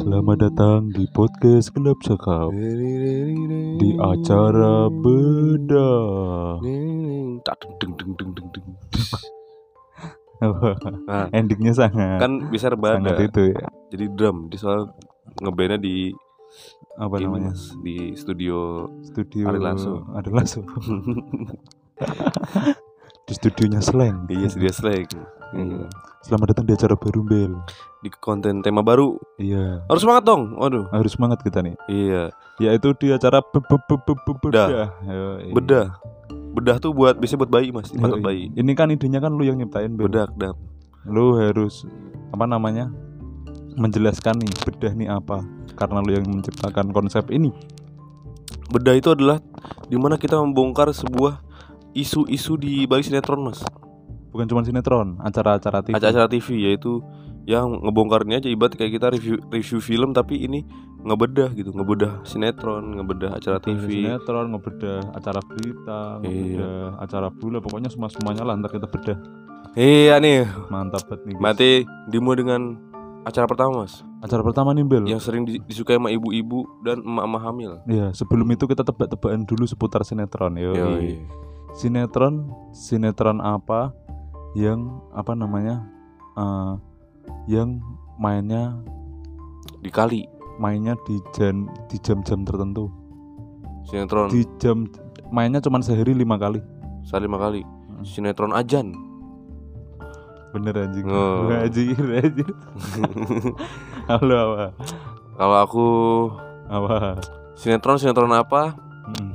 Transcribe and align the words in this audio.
Selamat 0.00 0.48
datang 0.48 0.88
di 0.96 1.04
podcast 1.12 1.76
Gelap 1.76 2.00
Sekap 2.00 2.48
di 3.76 3.90
acara 4.00 4.88
bedah. 4.88 6.56
Deng. 7.76 8.64
Nah, 11.04 11.28
Endingnya 11.36 11.76
sangat 11.76 12.16
kan 12.16 12.48
bisa 12.48 12.72
sangat 12.72 12.80
rebada. 12.80 13.12
itu 13.20 13.52
ya. 13.52 13.68
Jadi 13.92 14.04
drum 14.16 14.48
di 14.48 14.56
soal 14.56 14.88
ngebandnya 15.36 15.76
di 15.76 16.16
Apa 16.96 17.20
ini, 17.20 17.28
namanya? 17.28 17.52
Mas, 17.52 17.76
di 17.84 18.16
studio 18.16 18.88
Studio 19.04 19.52
Ari 19.52 19.60
Lasso. 19.60 20.08
Ari 20.16 20.30
Lasso. 20.32 20.64
di 23.28 23.32
studionya 23.36 23.84
Slang. 23.84 24.24
iya 24.32 24.48
studio 24.48 24.72
slang. 24.72 25.04
Iya. 25.50 25.86
Selamat 26.20 26.54
datang 26.54 26.66
di 26.68 26.72
acara 26.76 26.94
baru 26.94 27.20
Bel. 27.24 27.52
Di 28.04 28.10
konten 28.22 28.62
tema 28.62 28.84
baru. 28.84 29.18
Iya. 29.40 29.82
Harus 29.90 30.02
semangat 30.04 30.24
dong. 30.28 30.54
Waduh. 30.54 30.86
Harus 30.94 31.16
semangat 31.16 31.42
kita 31.42 31.64
nih. 31.64 31.74
Iya. 31.90 32.22
Yaitu 32.60 32.94
di 33.00 33.10
acara 33.10 33.42
be 33.42 33.58
be 33.58 33.76
be 33.88 33.96
be 33.98 34.14
be 34.14 34.32
Bedah. 34.46 34.68
bedah. 34.68 34.88
Yoi. 35.10 35.50
Bedah. 35.56 35.86
Bedah 36.54 36.76
tuh 36.78 36.94
buat 36.94 37.18
bisa 37.18 37.34
buat 37.34 37.50
bayi 37.50 37.74
mas. 37.74 37.90
Pantat 37.90 38.20
Yoi. 38.20 38.26
bayi. 38.26 38.44
Ini 38.54 38.72
kan 38.78 38.94
idenya 38.94 39.18
kan 39.18 39.34
lu 39.34 39.42
yang 39.42 39.58
nyiptain 39.58 39.94
Bel. 39.98 40.06
Bedak 40.06 40.30
dap. 40.38 40.56
lu 41.08 41.32
harus 41.40 41.88
apa 42.28 42.44
namanya 42.44 42.92
menjelaskan 43.80 44.36
nih 44.36 44.52
bedah 44.68 44.92
nih 44.92 45.08
apa 45.08 45.40
karena 45.72 46.04
lu 46.04 46.12
yang 46.12 46.28
menciptakan 46.28 46.92
konsep 46.92 47.24
ini 47.32 47.48
Bedah 48.70 48.94
itu 48.94 49.10
adalah 49.10 49.42
di 49.90 49.98
mana 49.98 50.14
kita 50.14 50.38
membongkar 50.38 50.94
sebuah 50.94 51.42
isu-isu 51.90 52.54
di 52.54 52.86
balik 52.86 53.02
sinetron 53.02 53.50
mas. 53.50 53.66
Bukan 54.30 54.46
cuma 54.46 54.62
sinetron 54.62 55.18
acara-acara 55.20 55.82
TV 55.82 55.94
Acara-acara 55.94 56.28
TV 56.30 56.48
yaitu 56.70 57.02
yang 57.48 57.82
ngebongkarnya 57.82 58.38
aja 58.38 58.48
ibarat 58.48 58.78
kayak 58.78 58.94
kita 58.94 59.06
review 59.10 59.36
review 59.50 59.78
film 59.82 60.14
tapi 60.14 60.44
ini 60.44 60.62
ngebedah 61.00 61.50
gitu 61.56 61.72
ngebedah 61.72 62.22
sinetron 62.22 63.00
ngebedah 63.00 63.32
acara 63.34 63.58
TV 63.58 64.06
sinetron 64.06 64.52
ngebedah 64.52 65.16
acara 65.16 65.40
berita 65.40 66.20
ngebedah 66.20 67.00
acara 67.00 67.28
bola 67.32 67.58
pokoknya 67.58 67.88
semua 67.88 68.12
semuanya 68.12 68.44
lah 68.44 68.54
ntar 68.60 68.70
kita 68.70 68.86
bedah. 68.86 69.18
Iya 69.78 70.18
nih. 70.18 70.50
Mantap 70.66 71.06
banget 71.06 71.30
nih 71.30 71.34
guys. 71.38 71.42
mati 71.42 71.70
dimulai 72.10 72.42
dengan 72.42 72.74
acara 73.22 73.46
pertama 73.46 73.86
mas. 73.86 74.02
Acara 74.20 74.42
pertama 74.44 74.74
nih 74.76 74.84
Bel 74.84 75.04
yang 75.08 75.22
sering 75.22 75.46
di- 75.48 75.62
disukai 75.64 75.96
sama 75.96 76.12
ibu-ibu 76.12 76.66
dan 76.84 77.00
emak-emak 77.00 77.42
hamil. 77.46 77.72
Iya, 77.88 78.12
sebelum 78.12 78.50
itu 78.52 78.68
kita 78.68 78.84
tebak-tebakan 78.84 79.48
dulu 79.48 79.64
seputar 79.64 80.04
sinetron 80.04 80.58
yo. 80.60 80.76
Yoi. 80.76 81.22
Sinetron, 81.72 82.50
sinetron 82.74 83.38
apa 83.40 83.94
yang 84.52 84.80
apa 85.10 85.32
namanya? 85.32 85.84
eh, 86.32 86.72
yang 87.46 87.78
mainnya 88.16 88.76
dikali 89.80 90.26
mainnya 90.56 90.94
di 91.02 91.16
jam 91.30 91.66
di 91.86 91.96
jam-jam 91.98 92.42
tertentu. 92.42 92.90
sinetron 93.82 94.28
Di 94.28 94.44
jam 94.56 94.86
mainnya 95.28 95.58
cuma 95.58 95.80
sehari 95.80 96.12
lima 96.12 96.36
kali. 96.36 96.60
sekali 97.00 97.24
lima 97.24 97.38
kali 97.38 97.62
Hmm. 97.64 98.04
sinetron 98.04 98.52
ajan 98.52 98.92
Bener 100.50 100.74
anjing. 100.76 101.06
Oh. 101.06 101.46
Anjing, 101.62 101.94
anjing. 101.94 102.50
Halo 104.10 104.34
apa? 104.36 104.66
kalau 105.34 105.56
aku 105.58 105.86
Apa? 106.66 107.16
sinetron 107.54 107.96
sinetron 107.96 108.30
apa 108.30 108.74
Mm. 109.10 109.32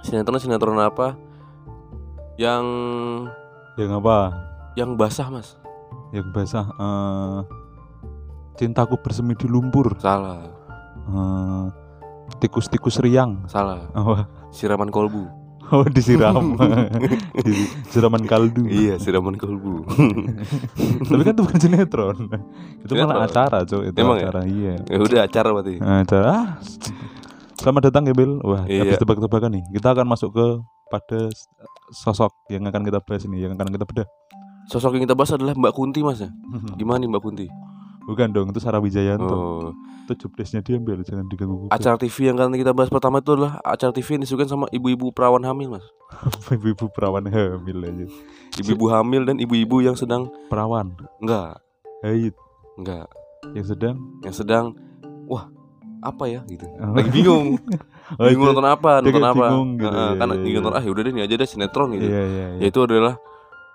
sinetron 0.00 0.38
sinetron 0.38 0.78
apa 0.78 1.12
yang 2.36 2.64
Yang 3.74 3.90
apa? 3.96 4.16
yang 4.72 4.94
basah 4.94 5.26
mas 5.28 5.58
Yang 6.10 6.26
basah 6.30 6.66
eh, 6.70 7.38
Cintaku 8.54 8.94
bersemi 8.96 9.34
di 9.34 9.46
lumpur. 9.46 9.96
salah 9.96 10.46
Eh, 11.02 11.64
tikus-tikus 12.38 12.98
riang. 12.98 13.42
salah 13.44 13.90
Apa? 13.90 14.30
siraman 14.50 14.88
kolbu 14.88 15.26
Oh 15.70 15.86
disiram 15.86 16.58
Di- 17.46 17.70
Siraman 17.86 18.22
kaldu 18.24 18.66
iya 18.66 18.94
siraman 18.96 19.34
kolbu 19.34 19.86
Tapi 21.08 21.20
kan 21.20 21.32
itu 21.32 21.42
bukan 21.42 21.58
sinetron 21.58 22.16
Itu 22.80 22.92
malah 22.96 23.22
Sinetron. 23.22 23.22
acara 23.24 23.58
cuy 23.64 23.82
Itu 23.86 23.96
Emang 23.96 24.18
ya? 24.18 24.22
acara 24.24 24.40
iya 24.44 24.74
ya 24.82 24.98
udah 24.98 25.20
acara 25.24 25.48
berarti 25.52 25.74
Acara 25.78 26.26
ah. 26.28 26.46
Selamat 27.54 27.82
datang 27.86 28.02
ya 28.04 28.12
Bel 28.12 28.38
Wah 28.40 28.66
Iya. 28.66 28.82
habis 28.82 28.98
tebak-tebakan 28.98 29.50
nih 29.52 29.64
Kita 29.70 29.88
akan 29.92 30.06
masuk 30.06 30.30
ke 30.32 30.46
pada 30.90 31.30
sosok 31.94 32.34
yang 32.50 32.66
akan 32.66 32.82
kita 32.82 32.98
bahas 32.98 33.22
ini 33.24 33.46
Yang 33.46 33.54
akan 33.56 33.70
kita 33.70 33.86
bedah. 33.86 34.08
Sosok 34.68 34.98
yang 34.98 35.06
kita 35.06 35.16
bahas 35.16 35.32
adalah 35.34 35.54
Mbak 35.56 35.72
Kunti 35.74 36.02
mas 36.02 36.20
ya? 36.20 36.30
Gimana 36.76 37.00
nih 37.02 37.10
Mbak 37.10 37.22
Kunti? 37.22 37.46
Bukan 38.10 38.34
dong 38.34 38.50
itu 38.50 38.58
Sarah 38.58 38.82
Wijayanto. 38.82 39.30
Oh. 39.30 39.70
Itu 40.06 40.26
jobdesknya 40.26 40.66
dia 40.66 40.82
Bel 40.82 41.06
Jangan 41.06 41.30
diganggu 41.30 41.70
acara 41.70 41.94
TV 41.94 42.26
yang 42.26 42.36
akan 42.42 42.58
kita 42.58 42.74
bahas 42.74 42.90
pertama 42.90 43.22
itu 43.22 43.38
adalah 43.38 43.62
acara 43.62 43.94
TV 43.94 44.18
yang 44.18 44.22
disukai 44.26 44.50
sama 44.50 44.66
ibu-ibu 44.74 45.14
perawan 45.14 45.42
hamil 45.46 45.78
mas. 45.78 45.86
Ibu-ibu 46.58 46.90
perawan 46.90 47.22
hamil 47.30 47.78
aja. 47.86 48.06
Ibu-ibu 48.58 48.86
hamil 48.90 49.22
dan 49.30 49.36
ibu-ibu 49.38 49.78
yang 49.78 49.94
sedang 49.94 50.26
Perawan? 50.50 50.98
Enggak. 51.22 51.62
Haid 52.02 52.34
enggak. 52.74 53.06
Yang 53.54 53.66
sedang? 53.76 53.96
Yang 54.26 54.34
sedang 54.42 54.64
wah 55.30 55.46
apa 56.00 56.24
ya 56.26 56.40
gitu. 56.46 56.64
Oh. 56.74 56.92
lagi 56.92 57.10
bingung. 57.10 57.46
Oh, 58.10 58.26
bingung 58.26 58.42
itu- 58.42 58.50
nonton 58.50 58.66
apa 58.66 58.98
nonton 58.98 59.22
apa. 59.22 59.46
bingung 59.46 59.70
gitu, 59.76 59.86
Heeh, 59.86 60.02
iya, 60.08 60.18
kan 60.18 60.26
iya, 60.28 60.42
iya. 60.42 60.54
nonton 60.58 60.72
ah 60.72 60.82
yaudah 60.82 61.02
deh 61.02 61.12
ini 61.12 61.22
aja 61.22 61.34
deh 61.36 61.46
sinetron 61.46 61.88
gitu. 61.92 62.04
Iya 62.04 62.22
iya 62.22 62.46
iya. 62.50 62.60
Yaitu 62.60 62.78
adalah 62.80 63.14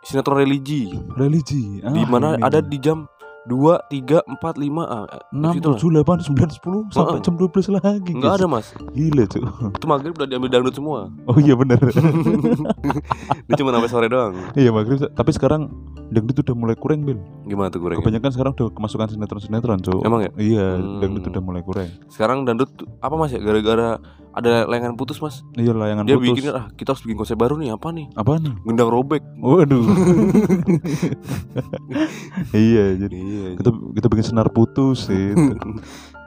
sinetron 0.01 0.37
religi. 0.37 0.91
Religi. 1.11 1.79
Di 1.79 2.01
Ah, 2.01 2.05
mana 2.05 2.29
ini 2.33 2.43
ada 2.43 2.59
di 2.59 2.77
jam 2.77 3.07
2, 3.45 3.77
3, 3.87 4.25
4, 4.27 4.57
5 4.57 4.81
ah, 4.81 5.05
enam 5.31 5.53
gitu 5.53 5.69
lah. 5.69 5.77
tujuh 5.77 5.89
delapan 5.89 6.17
sembilan 6.19 6.49
sepuluh 6.49 6.81
sampai 6.89 7.21
jam 7.21 7.33
dua 7.33 7.45
belas 7.45 7.69
lagi 7.69 8.09
Enggak 8.09 8.27
guys. 8.27 8.39
ada 8.41 8.47
mas. 8.49 8.67
Gila 8.91 9.23
cuy 9.23 9.41
Itu 9.71 9.85
maghrib 9.85 10.13
udah 10.13 10.27
diambil 10.27 10.49
dangdut 10.49 10.73
semua. 10.73 10.99
Oh 11.23 11.37
iya 11.37 11.53
benar 11.53 11.77
Ini 13.45 13.53
cuma 13.55 13.69
sampai 13.71 13.87
sore 13.87 14.07
doang. 14.07 14.33
Iya 14.53 14.69
maghrib 14.69 14.99
tapi 15.09 15.31
sekarang 15.31 15.69
dangdut 16.07 16.37
udah 16.39 16.55
mulai 16.55 16.73
kurang 16.73 17.01
bil 17.01 17.17
Gimana 17.43 17.67
tuh 17.67 17.79
gorengnya? 17.79 17.99
kebanyakan 17.99 18.29
sekarang 18.29 18.51
udah 18.53 18.67
kemasukan 18.71 19.07
sinetron 19.09 19.39
sinetron 19.39 19.79
cuy 19.79 20.01
Emang 20.01 20.21
ya? 20.21 20.31
iya 20.35 20.65
Hmm. 20.75 20.99
dangdut 20.99 21.25
udah 21.25 21.41
mulai 21.41 21.61
kurang 21.61 21.89
Sekarang 22.07 22.43
dangdut 22.43 22.69
apa 22.97 23.13
mas 23.13 23.29
ya? 23.29 23.39
Gara-gara 23.39 23.97
ada 24.31 24.51
layangan 24.65 24.93
putus 24.93 25.17
mas 25.17 25.41
iya 25.53 25.71
layangan 25.71 26.03
Dia 26.03 26.15
putus 26.15 26.27
bikin 26.35 26.51
ah 26.51 26.67
kita 26.71 26.91
harus 26.91 27.01
bikin 27.01 27.17
konsep 27.17 27.33
baru 27.35 27.55
nih 27.55 27.71
Apa 27.71 27.89
nih? 27.89 28.05
apa 28.13 28.37
nih 28.37 28.53
Gendang 28.61 28.89
robek 28.89 29.23
waduh 29.37 29.81
iya 32.53 32.85
jadi 32.95 33.15
Iya 33.15 33.47
kita 33.55 33.69
kita 33.93 34.07
bikin 34.07 34.25
senar 34.27 34.47
putus 34.49 35.07
gitu. 35.07 35.55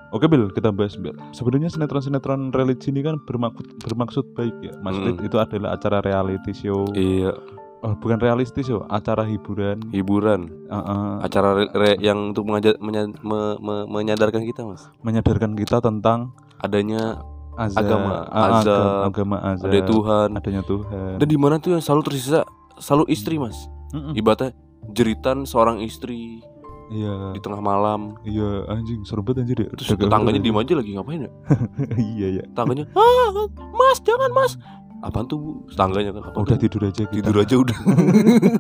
Oke 0.09 0.25
Bil, 0.25 0.49
kita 0.49 0.73
bahas 0.73 0.97
Bil. 0.97 1.13
Sebenarnya 1.31 1.69
sinetron-sinetron 1.69 2.49
religi 2.49 2.89
ini 2.89 3.05
kan 3.05 3.21
bermaksud 3.21 3.77
bermaksud 3.79 4.25
baik 4.33 4.57
ya. 4.59 4.73
Maksudnya 4.81 5.13
Mm. 5.15 5.27
itu 5.29 5.37
adalah 5.37 5.77
acara 5.77 6.01
reality 6.01 6.57
show. 6.57 6.89
Iya 6.95 7.37
Oh, 7.79 7.95
bukan 7.95 8.19
realistis 8.19 8.67
show, 8.67 8.83
acara 8.91 9.23
hiburan. 9.23 9.79
Hiburan? 9.95 10.51
Uh-uh, 10.67 11.23
Acara 11.23 11.55
re- 11.55 11.71
re- 11.71 12.01
yang 12.01 12.35
untuk 12.35 12.43
mengajar, 12.43 12.75
menya- 12.79 13.15
me- 13.23 13.59
me- 13.59 13.87
menyadarkan 13.87 14.43
kita 14.43 14.67
mas? 14.67 14.91
Menyadarkan 15.01 15.55
kita 15.55 15.79
tentang 15.79 16.35
Adanya 16.59 17.23
azab, 17.55 17.87
Agama, 17.87 18.27
ah, 18.27 18.59
azab, 18.59 18.75
agama, 18.75 19.07
agama 19.07 19.37
azab, 19.47 19.67
ada 19.69 19.81
Tuhan. 19.85 20.29
Adanya 20.35 20.63
Tuhan. 20.67 21.15
Dan 21.23 21.27
di 21.27 21.39
mana 21.39 21.63
tuh 21.63 21.71
yang 21.73 21.83
selalu 21.83 22.03
tersisa? 22.05 22.43
Selalu 22.77 23.05
istri 23.09 23.39
mas? 23.39 23.71
Mm-mm. 23.95 24.11
Ibaratnya 24.13 24.51
jeritan 24.91 25.47
seorang 25.47 25.79
istri 25.79 26.43
Iya, 26.89 27.37
di 27.37 27.41
tengah 27.45 27.61
malam. 27.61 28.17
Iya 28.25 28.65
anjing 28.67 29.05
seru 29.05 29.21
banget 29.21 29.45
anjir 29.45 29.59
ya. 29.61 29.69
Terus 29.71 29.93
tetangganya 29.95 30.41
diem 30.41 30.57
aja 30.57 30.73
lagi 30.73 30.91
ngapain 30.97 31.21
ya? 31.21 31.31
Iya 32.17 32.27
ya. 32.33 32.45
Tetangganya 32.49 32.85
ah 32.91 33.29
mas 33.71 34.01
jangan 34.01 34.31
mas 34.33 34.53
Apaan 34.99 35.25
tuh 35.25 35.39
bu 35.39 35.51
Tetangganya 35.69 36.11
kan 36.11 36.23
apa 36.25 36.39
Udah 36.39 36.57
tidur 36.57 36.83
aja 36.83 37.03
kita. 37.03 37.23
tidur 37.23 37.37
aja 37.39 37.55
udah 37.57 37.79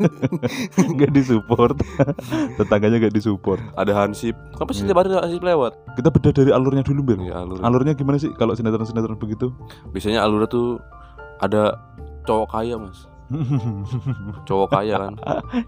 Gak 0.98 1.10
disupport. 1.10 1.74
Tetangganya 2.58 2.96
gak 3.00 3.10
disupport. 3.12 3.58
Ada 3.74 3.92
hansip 3.96 4.38
Kenapa 4.52 4.70
sih 4.70 4.82
Iya. 4.82 4.88
tiap 4.88 4.98
hari 5.00 5.10
hansip 5.12 5.42
lewat 5.42 5.72
Kita 5.94 6.08
bedah 6.08 6.32
dari 6.32 6.50
alurnya 6.50 6.82
dulu 6.82 7.00
Bil. 7.04 7.20
ya, 7.24 7.42
alur. 7.42 7.58
Alurnya 7.58 7.92
gimana 7.92 8.16
sih 8.16 8.30
kalau 8.32 8.52
sinetron-sinetron 8.52 9.16
begitu? 9.16 9.50
Biasanya 9.88 10.22
alurnya 10.22 10.46
tuh 10.46 10.78
Ada 11.38 11.74
cowok 12.22 12.48
kaya 12.48 12.74
mas 12.76 13.10
Cowok 14.46 14.68
kaya 14.70 14.94
kan 15.00 15.14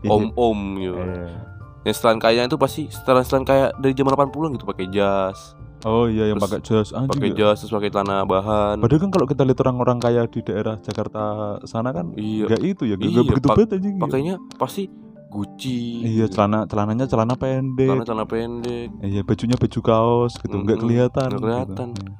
Om-om 0.02 0.58
gitu 0.78 0.94
Eh. 0.96 1.34
Yang 1.80 1.94
setelan 1.96 2.18
kaya 2.18 2.44
itu 2.44 2.54
pasti 2.54 2.82
setelan-setelan 2.86 3.42
kaya 3.42 3.64
dari 3.74 3.90
zaman 3.90 4.12
80-an 4.12 4.52
gitu 4.54 4.64
pakai 4.64 4.86
jas 4.86 5.56
Oh 5.82 6.04
iya 6.04 6.26
yang 6.26 6.36
pakai 6.36 6.60
jas 6.60 6.90
anjing. 6.90 7.08
pakai 7.10 7.30
ya. 7.30 7.36
jas 7.48 7.56
terus 7.60 7.72
pakai 7.72 7.88
celana 7.88 8.22
bahan 8.22 8.76
Padahal 8.76 9.00
kan 9.00 9.10
kalau 9.10 9.24
kita 9.24 9.42
lihat 9.42 9.58
orang-orang 9.60 9.96
kaya 9.96 10.22
di 10.24 10.40
daerah 10.40 10.76
Jakarta 10.78 11.22
sana 11.64 11.90
kan 11.90 12.12
Iya 12.12 12.44
enggak 12.46 12.60
itu 12.62 12.82
ya, 12.84 12.94
enggak 12.94 13.10
Iya, 13.10 13.20
begitu 13.24 13.46
pak- 13.46 13.56
banget 13.56 13.70
anjing. 13.74 13.96
Pakainya 13.96 14.34
pasti 14.54 14.82
Gucci 15.26 16.02
Iya, 16.02 16.26
gitu. 16.26 16.34
celana 16.34 16.66
celananya 16.66 17.06
celana 17.06 17.34
pendek. 17.34 17.86
celana 17.86 18.02
celana 18.02 18.26
pendek 18.26 18.88
Iya, 19.00 19.22
bajunya 19.22 19.54
baju 19.54 19.80
kaos 19.80 20.32
gitu, 20.36 20.54
enggak 20.54 20.76
Mm-mm, 20.76 20.84
kelihatan. 20.84 21.28
nggak 21.28 21.40
kelihatan. 21.40 21.88
Gitu. 21.92 22.12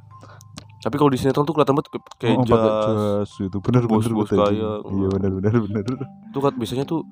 Tapi 0.81 0.95
kalau 0.97 1.11
di 1.11 1.19
sinetron 1.19 1.43
tuh 1.43 1.53
kelihatan 1.53 1.75
banget 1.75 1.89
kayak 2.17 2.33
oh, 2.33 2.45
jas. 2.45 2.57
jas 2.57 3.31
itu 3.43 3.59
bener 3.61 3.83
bener 3.83 4.01
Bos-bos 4.01 4.25
bener, 4.27 4.41
anjing. 4.41 4.57
kaya. 4.57 4.71
Iya 4.89 5.09
bener 5.11 5.31
bener 5.37 5.55
bener. 5.61 5.85
Tuh 6.31 6.41
kan 6.41 6.53
biasanya 6.55 6.85
tuh 6.85 7.05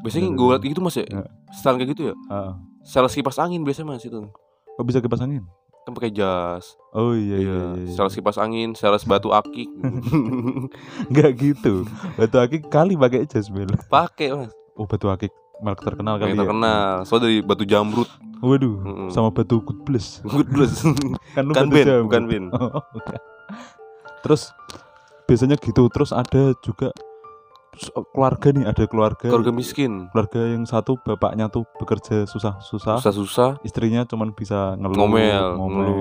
biasanya 0.00 0.26
gue 0.28 0.46
liat 0.48 0.62
gitu 0.64 0.80
mas 0.80 0.96
ya. 0.96 1.06
Ya. 1.06 1.22
Style 1.52 1.76
kayak 1.76 1.90
gitu 1.92 2.02
ya. 2.08 2.14
Ah, 2.26 2.58
Sales 2.82 3.12
kipas 3.12 3.38
angin 3.38 3.62
biasanya 3.62 3.86
mas 3.90 4.02
itu. 4.02 4.18
Kok 4.74 4.82
bisa 4.82 4.98
kipas 4.98 5.20
angin? 5.20 5.46
Kan 5.84 5.92
pakai 5.92 6.10
jas. 6.10 6.80
Oh 6.90 7.12
iya 7.12 7.36
iya. 7.36 7.58
Iya, 7.76 7.84
iya. 7.84 7.92
sales 7.92 8.14
kipas 8.14 8.36
angin, 8.36 8.72
sales 8.72 9.04
batu 9.04 9.28
akik. 9.30 9.68
Enggak 11.08 11.32
gitu. 11.42 11.84
Batu 12.16 12.36
akik 12.40 12.68
kali 12.68 12.96
pakai 12.96 13.28
jas 13.28 13.52
Bel. 13.52 13.68
Pakai, 13.86 14.32
Mas. 14.32 14.52
Oh 14.74 14.88
batu 14.88 15.06
akik 15.08 15.28
malah 15.62 15.78
terkenal 15.78 16.18
kali 16.18 16.34
ya. 16.34 16.40
terkenal. 16.40 17.04
Soalnya 17.04 17.24
dari 17.24 17.36
batu 17.40 17.64
jamrut. 17.64 18.08
Waduh, 18.40 18.76
Mm-mm. 18.76 19.08
sama 19.08 19.32
batu 19.32 19.60
good 19.60 19.80
bless. 19.84 20.20
Good 20.20 20.52
plus. 20.52 20.84
kan 21.36 21.48
lu 21.48 21.52
batu 21.52 21.68
bin, 21.70 21.84
jamrut. 21.86 22.04
bukan 22.08 22.22
bin. 22.28 22.44
Oh, 22.52 22.82
bukan. 22.92 23.20
Terus 24.20 24.42
biasanya 25.24 25.56
gitu. 25.56 25.88
Terus 25.88 26.10
ada 26.12 26.52
juga 26.60 26.92
keluarga 28.08 28.48
nih, 28.50 28.64
ada 28.64 28.84
keluarga 28.84 29.26
Keluarga 29.26 29.50
miskin. 29.50 30.06
keluarga 30.08 30.40
yang 30.46 30.64
satu 30.64 30.96
bapaknya 30.96 31.46
tuh 31.46 31.66
bekerja 31.76 32.24
susah-susah, 32.24 32.98
Susah-susah. 32.98 33.50
istrinya 33.60 34.02
cuman 34.02 34.30
bisa 34.30 34.74
ngeluh, 34.74 34.96
Ngomel, 34.96 35.44
ngomel, 35.54 35.92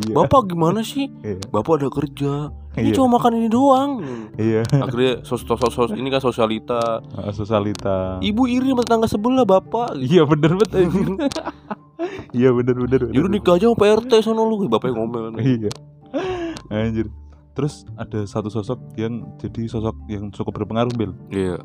iya. 0.00 0.14
Bapak 0.14 0.46
gimana 0.46 0.80
sih? 0.80 1.06
Iya. 1.20 1.38
Bapak 1.48 1.78
ada 1.78 1.88
kerja. 1.88 2.32
Ini 2.72 2.86
Iya. 2.86 2.96
cuma 2.96 3.16
makan 3.16 3.32
ini 3.36 3.48
doang. 3.48 3.90
Iya, 4.36 4.62
Akhirnya 4.62 5.22
sos 5.22 5.42
sos 5.42 5.58
sos, 5.58 5.72
sos- 5.72 5.90
ini 5.92 6.06
kan 6.06 6.18
sosialita. 6.18 7.02
sosialita. 7.30 8.18
Ibu 8.20 8.42
iri 8.46 8.70
sama 8.70 8.82
tetangga 8.82 9.06
sebelah 9.06 9.42
bapak. 9.42 9.98
Iya 9.98 10.22
bener 10.22 10.54
betul. 10.54 10.86
Iya 12.30 12.48
bener 12.50 12.76
bener. 12.78 13.00
bener. 13.02 13.12
Yaudah 13.12 13.28
nikah 13.28 13.54
aja 13.54 13.66
sama 13.66 13.76
PRT 13.76 14.12
sono 14.20 14.42
lu 14.42 14.64
Bapaknya 14.64 14.94
ngomel 14.96 15.34
Iya. 15.36 15.70
Anjir. 16.68 17.10
Terus 17.54 17.82
ada 17.98 18.22
satu 18.24 18.48
sosok 18.48 18.78
yang 18.94 19.26
jadi 19.42 19.66
sosok 19.66 19.96
yang 20.06 20.30
cukup 20.30 20.62
berpengaruh 20.62 20.94
Bil. 20.94 21.12
Iya 21.28 21.58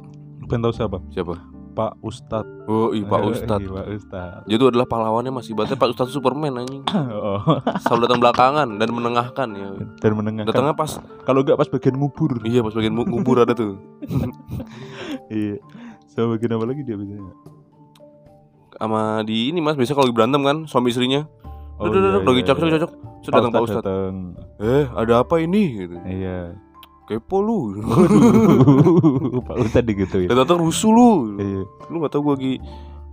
pengen 0.48 0.70
tahu 0.70 0.74
siapa? 0.74 0.98
Siapa? 1.12 1.36
Pak 1.76 2.00
Ustad. 2.00 2.48
Oh 2.72 2.96
iya 2.96 3.04
Pak 3.04 3.22
Ustad 3.28 3.60
Iya, 3.60 3.68
Pak 3.68 3.88
Ustad. 4.00 4.40
Dia 4.48 4.56
tuh 4.56 4.72
adalah 4.72 4.88
pahlawannya 4.88 5.36
masih 5.36 5.52
Ibaratnya 5.52 5.76
Pak 5.76 5.92
Ustad 5.92 6.08
Superman 6.08 6.64
anjing 6.64 6.88
oh. 7.12 7.60
Selalu 7.84 8.08
datang 8.08 8.20
belakangan 8.24 8.68
dan 8.80 8.90
menengahkan 8.96 9.48
ya 9.52 9.70
Dan 10.00 10.12
menengah. 10.16 10.48
Datangnya 10.48 10.72
pas 10.72 11.04
Kalau 11.28 11.44
enggak 11.44 11.60
pas 11.60 11.68
bagian 11.68 12.00
ngubur. 12.00 12.40
Iya 12.48 12.64
pas 12.64 12.72
bagian 12.72 12.96
ngubur 12.96 13.44
ada 13.44 13.52
tuh 13.52 13.76
Iya. 15.36 15.60
Sama 16.08 16.40
bagian 16.40 16.56
apa 16.56 16.64
lagi 16.64 16.82
dia 16.88 16.96
biasanya? 16.96 17.34
Sama 18.80 19.02
di 19.28 19.52
ini 19.52 19.60
mas 19.60 19.76
Biasanya 19.76 20.00
kalau 20.00 20.16
berantem 20.16 20.42
kan 20.48 20.58
Suami 20.72 20.96
istrinya 20.96 21.28
Oh, 21.76 21.92
Udah 21.92 22.00
udah 22.00 22.10
iya, 22.10 22.20
udah 22.22 22.34
iya, 22.34 22.44
cocok 22.46 22.58
iya. 22.64 22.74
cocok 22.80 22.92
Sudah 23.20 23.36
datang 23.36 23.52
Pak 23.52 23.64
Ustad. 23.64 23.84
Eh 24.64 24.84
ada 24.88 25.14
apa 25.20 25.36
ini 25.38 25.64
gitu 25.78 25.96
Iya. 26.02 26.56
Kepo 27.06 27.38
lu 27.38 27.60
Pak 29.48 29.56
Ustad 29.60 29.86
gitu 29.86 30.18
ya. 30.24 30.30
Datang 30.32 30.58
rusuh 30.58 30.90
lu 30.90 31.10
Iya. 31.36 31.62
Lu 31.88 32.00
gak 32.00 32.12
tau 32.12 32.22
gue 32.22 32.34
lagi 32.34 32.54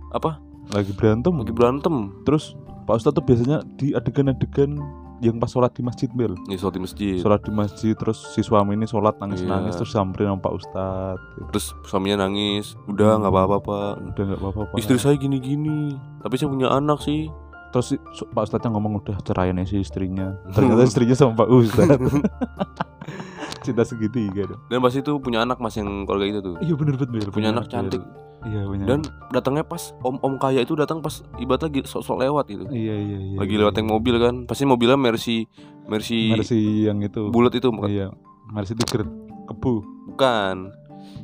Apa 0.09 0.39
Lagi 0.71 0.91
berantem. 0.91 1.33
Lagi 1.33 1.51
berantem 1.51 1.95
Terus 2.23 2.55
Pak 2.83 2.97
Ustad 2.97 3.13
tuh 3.13 3.21
biasanya 3.21 3.63
di 3.75 3.91
adegan-adegan 3.91 4.79
yang 5.19 5.39
pas 5.39 5.47
sholat 5.47 5.71
di 5.71 5.79
masjid 5.79 6.11
Bel. 6.11 6.35
Nih 6.47 6.55
sholat 6.55 6.75
di 6.75 6.83
masjid 6.83 7.15
Sholat 7.15 7.41
di 7.41 7.51
masjid 7.51 7.95
terus 7.95 8.19
si 8.31 8.43
suami 8.43 8.75
ini 8.75 8.83
sholat 8.83 9.15
nangis-nangis 9.17 9.71
Iya. 9.71 9.79
terus 9.79 9.91
samperin 9.91 10.27
sama 10.29 10.39
Pak 10.41 10.53
Ustad. 10.53 11.17
Terus 11.47 11.65
suaminya 11.83 12.17
nangis 12.21 12.75
Udah 12.85 13.15
gak 13.17 13.27
apa-apa 13.27 13.57
pak 13.59 13.91
Udah 14.05 14.23
nggak 14.25 14.39
apa-apa. 14.39 14.61
Pak. 14.67 14.79
Istri 14.79 14.97
saya 14.97 15.15
gini-gini 15.15 15.95
Tapi 16.19 16.35
saya 16.35 16.47
punya 16.47 16.67
anak 16.69 16.99
sih 16.99 17.31
Terus 17.73 17.97
Pak 18.29 18.45
Ustadnya 18.45 18.69
ngomong 18.69 19.01
udah 19.01 19.17
cerain 19.25 19.57
aja 19.57 19.65
si 19.65 19.81
istrinya. 19.81 20.37
Ternyata 20.53 20.85
istrinya 20.85 21.17
sama 21.17 21.33
Pak 21.33 21.49
Ustad. 21.49 21.89
Cinta 23.65 23.81
segitiga 23.81 24.45
dong. 24.45 24.61
Dan 24.67 24.77
pas 24.77 24.91
itu 24.91 25.11
punya 25.17 25.41
anak 25.41 25.57
mas 25.57 25.73
yang 25.73 26.03
keluarga 26.03 26.35
itu 26.35 26.39
tuh 26.43 26.55
Iya 26.59 26.73
bener 26.75 26.95
bener. 26.99 27.31
Punya 27.31 27.49
anak 27.49 27.71
cantik 27.71 28.03
Iya 28.43 28.67
punya. 28.67 28.83
Dan 28.83 28.99
datangnya 29.31 29.63
pas 29.63 29.95
om-om 30.03 30.35
kaya 30.35 30.61
itu 30.61 30.75
datang 30.75 30.99
pas 30.99 31.23
ibaratnya 31.39 31.71
lagi 31.71 31.79
sok-sok 31.87 32.17
lewat 32.19 32.45
gitu 32.51 32.63
iya 32.69 32.91
iya 32.91 33.17
iya. 33.23 33.37
Lagi 33.39 33.55
iya. 33.55 33.61
lewat 33.63 33.73
yang 33.79 33.87
mobil 33.87 34.15
kan 34.19 34.35
Pasti 34.43 34.67
mobilnya 34.67 34.99
Mercy 34.99 35.47
Mercy, 35.87 36.35
Mercy 36.35 36.59
yang 36.91 36.99
itu. 36.99 37.31
bulat 37.31 37.55
itu 37.55 37.71
bukan? 37.71 37.87
Iya. 37.87 38.07
Mercy 38.51 38.75
Tiger 38.75 39.07
kebu. 39.47 39.73
bukan 40.11 40.69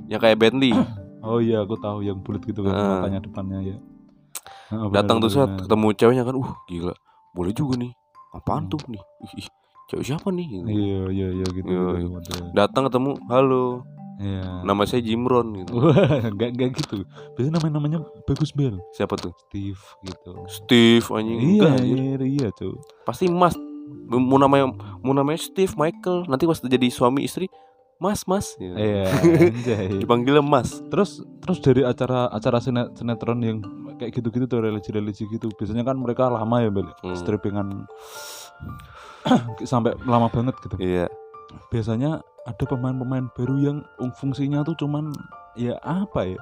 Yang 0.08 0.22
kayak 0.24 0.38
Bentley 0.40 0.72
Oh 1.20 1.44
iya 1.44 1.68
aku 1.68 1.76
tahu 1.76 2.08
yang 2.08 2.24
bulat 2.24 2.40
gitu 2.48 2.64
kan 2.64 2.72
Ah. 2.72 3.04
matanya 3.04 3.20
depannya 3.20 3.60
ya. 3.68 3.78
Ah, 4.70 4.86
benar, 4.90 5.02
Datang 5.02 5.18
tuh 5.24 5.32
saat 5.34 5.50
ketemu 5.66 5.88
ceweknya 5.98 6.24
kan 6.28 6.36
Uh 6.38 6.52
gila 6.70 6.94
Boleh 7.34 7.54
juga 7.54 7.78
nih 7.78 7.92
Apaan 8.36 8.70
tuh 8.70 8.82
nih 8.90 9.02
Ih, 9.26 9.46
ih, 9.46 9.50
Cewek 9.90 10.06
siapa 10.06 10.30
nih 10.30 10.46
gitu. 10.46 10.66
Iya 10.70 11.02
iya 11.10 11.28
iya 11.34 11.48
gitu. 11.50 11.66
Iya, 11.66 11.86
gitu, 11.98 12.30
iya. 12.38 12.46
Datang 12.54 12.86
ketemu 12.86 13.18
Halo 13.26 13.82
Iya. 14.20 14.68
Nama 14.68 14.84
saya 14.84 15.00
Jimron 15.00 15.48
gitu 15.64 15.80
enggak 16.36 16.50
enggak 16.52 16.70
gitu. 16.76 17.08
Biasanya 17.40 17.56
namanya 17.56 17.74
namanya 17.80 18.00
bagus 18.28 18.52
Bel. 18.52 18.76
Siapa 18.92 19.16
tuh 19.16 19.32
Steve 19.48 19.80
gitu. 20.04 20.32
Steve 20.52 21.06
anjing 21.10 21.40
Iya, 21.58 21.72
iya, 21.82 22.16
iya, 22.20 22.48
tuh. 22.52 22.76
Pasti 23.08 23.32
Mas 23.32 23.56
Mau 24.12 24.38
namanya 24.38 24.70
Mau 25.02 25.16
namanya 25.16 25.40
Steve 25.40 25.72
Michael 25.74 26.28
Nanti 26.30 26.46
pas 26.46 26.60
jadi 26.62 26.88
suami 26.92 27.26
istri 27.26 27.48
Mas 28.00 28.24
Mas 28.24 28.56
gitu. 28.56 28.72
Iya, 28.80 29.12
anjay. 29.12 29.92
Dipanggilnya 30.02 30.40
Mas 30.40 30.80
Terus 30.88 31.20
terus 31.44 31.60
dari 31.60 31.84
acara 31.84 32.32
acara 32.32 32.64
sine- 32.64 32.88
sinetron 32.96 33.44
yang 33.44 33.60
kayak 34.00 34.16
gitu-gitu 34.16 34.48
tuh 34.48 34.64
religi-religi 34.64 35.28
gitu. 35.28 35.52
Biasanya 35.52 35.84
kan 35.84 36.00
mereka 36.00 36.32
lama 36.32 36.64
ya, 36.64 36.72
Bel. 36.72 36.88
Hmm. 37.04 37.20
Strippingan 37.20 37.84
sampai 39.68 40.00
lama 40.08 40.32
banget 40.32 40.56
gitu. 40.64 40.80
Iya 40.80 41.12
Biasanya 41.68 42.24
ada 42.48 42.64
pemain-pemain 42.64 43.28
baru 43.36 43.56
yang 43.60 43.78
fungsinya 44.16 44.64
tuh 44.64 44.80
cuman 44.80 45.12
ya 45.60 45.76
apa 45.84 46.24
ya? 46.24 46.40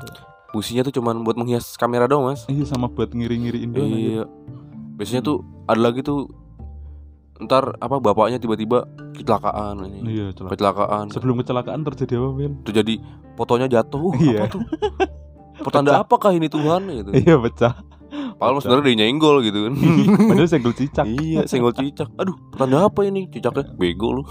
Fungsinya 0.53 0.85
tuh 0.85 1.01
cuman 1.01 1.25
buat 1.25 1.35
menghias 1.35 1.73
kamera 1.75 2.05
doang 2.07 2.31
mas 2.31 2.45
Iya 2.47 2.63
sama 2.69 2.87
buat 2.87 3.11
ngiri-ngiriin 3.11 3.73
doang 3.73 3.91
aja. 3.91 3.97
Iya 3.97 4.23
Biasanya 4.93 5.21
tuh 5.25 5.37
ada 5.65 5.81
lagi 5.81 6.05
tuh 6.05 6.29
Ntar 7.37 7.77
apa 7.77 8.01
bapaknya 8.01 8.41
tiba-tiba 8.41 8.89
kecelakaan 9.13 9.85
ini 9.85 9.99
Iya, 10.09 10.25
celaka. 10.33 10.51
Kecelakaan 10.57 11.05
Sebelum 11.13 11.35
kecelakaan 11.41 11.81
terjadi 11.85 12.13
apa, 12.17 12.29
Bel? 12.33 12.53
Terus 12.65 12.75
jadi 12.81 12.93
fotonya 13.37 13.67
jatuh 13.69 14.01
uh, 14.09 14.13
Iya. 14.17 14.39
Apa 14.45 14.53
tuh 14.57 14.61
Pertanda 15.57 15.91
apakah 16.01 16.31
ini 16.33 16.49
Tuhan 16.49 16.81
gitu 16.89 17.09
Iya, 17.13 17.35
pecah. 17.37 17.73
Padahal 18.33 18.59
sebenarnya 18.59 18.85
dia 18.87 18.97
nyenggol 19.03 19.41
gitu 19.41 19.59
kan 19.63 19.73
Padahal 20.27 20.49
senggol 20.53 20.73
cicak. 20.73 21.05
Iya 21.05 21.41
senggol 21.43 21.71
cicak 21.71 22.09
Aduh 22.15 22.37
pertanda 22.49 22.85
apa 22.85 23.01
ini 23.03 23.25
Cicaknya 23.27 23.65
bego 23.73 24.09
lu 24.11 24.23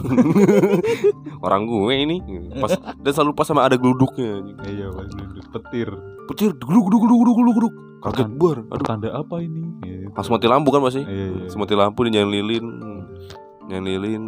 Orang 1.44 1.64
gue 1.64 1.92
ini 1.94 2.16
pas 2.56 2.72
Dan 2.96 3.12
selalu 3.12 3.32
pas 3.32 3.44
sama 3.44 3.62
ada 3.62 3.74
geluduknya 3.74 4.42
Iya, 4.62 4.90
Mas. 4.90 5.10
petir. 5.50 5.88
Petir 6.26 6.50
geluduk 6.52 6.84
geluduk 6.86 7.00
geluduk 7.02 7.34
geluduk 7.34 7.54
geluduk 7.54 7.74
Kaget 7.98 8.28
bar 8.32 8.58
Aduh 8.68 8.84
Tanda 8.84 9.08
apa 9.10 9.36
ini? 9.38 9.62
Gitu. 9.80 10.12
Langsung 10.12 10.34
mati 10.34 10.46
lampu 10.46 10.68
kan 10.68 10.80
masih 10.80 11.02
Iya, 11.02 11.26
iya. 11.26 11.40
Langsung 11.42 11.60
mati 11.60 11.74
lampu 11.74 11.98
dia 12.02 12.12
nyalain 12.16 12.32
lilin 12.44 12.66
Nyalain 13.66 13.86
lilin 13.86 14.22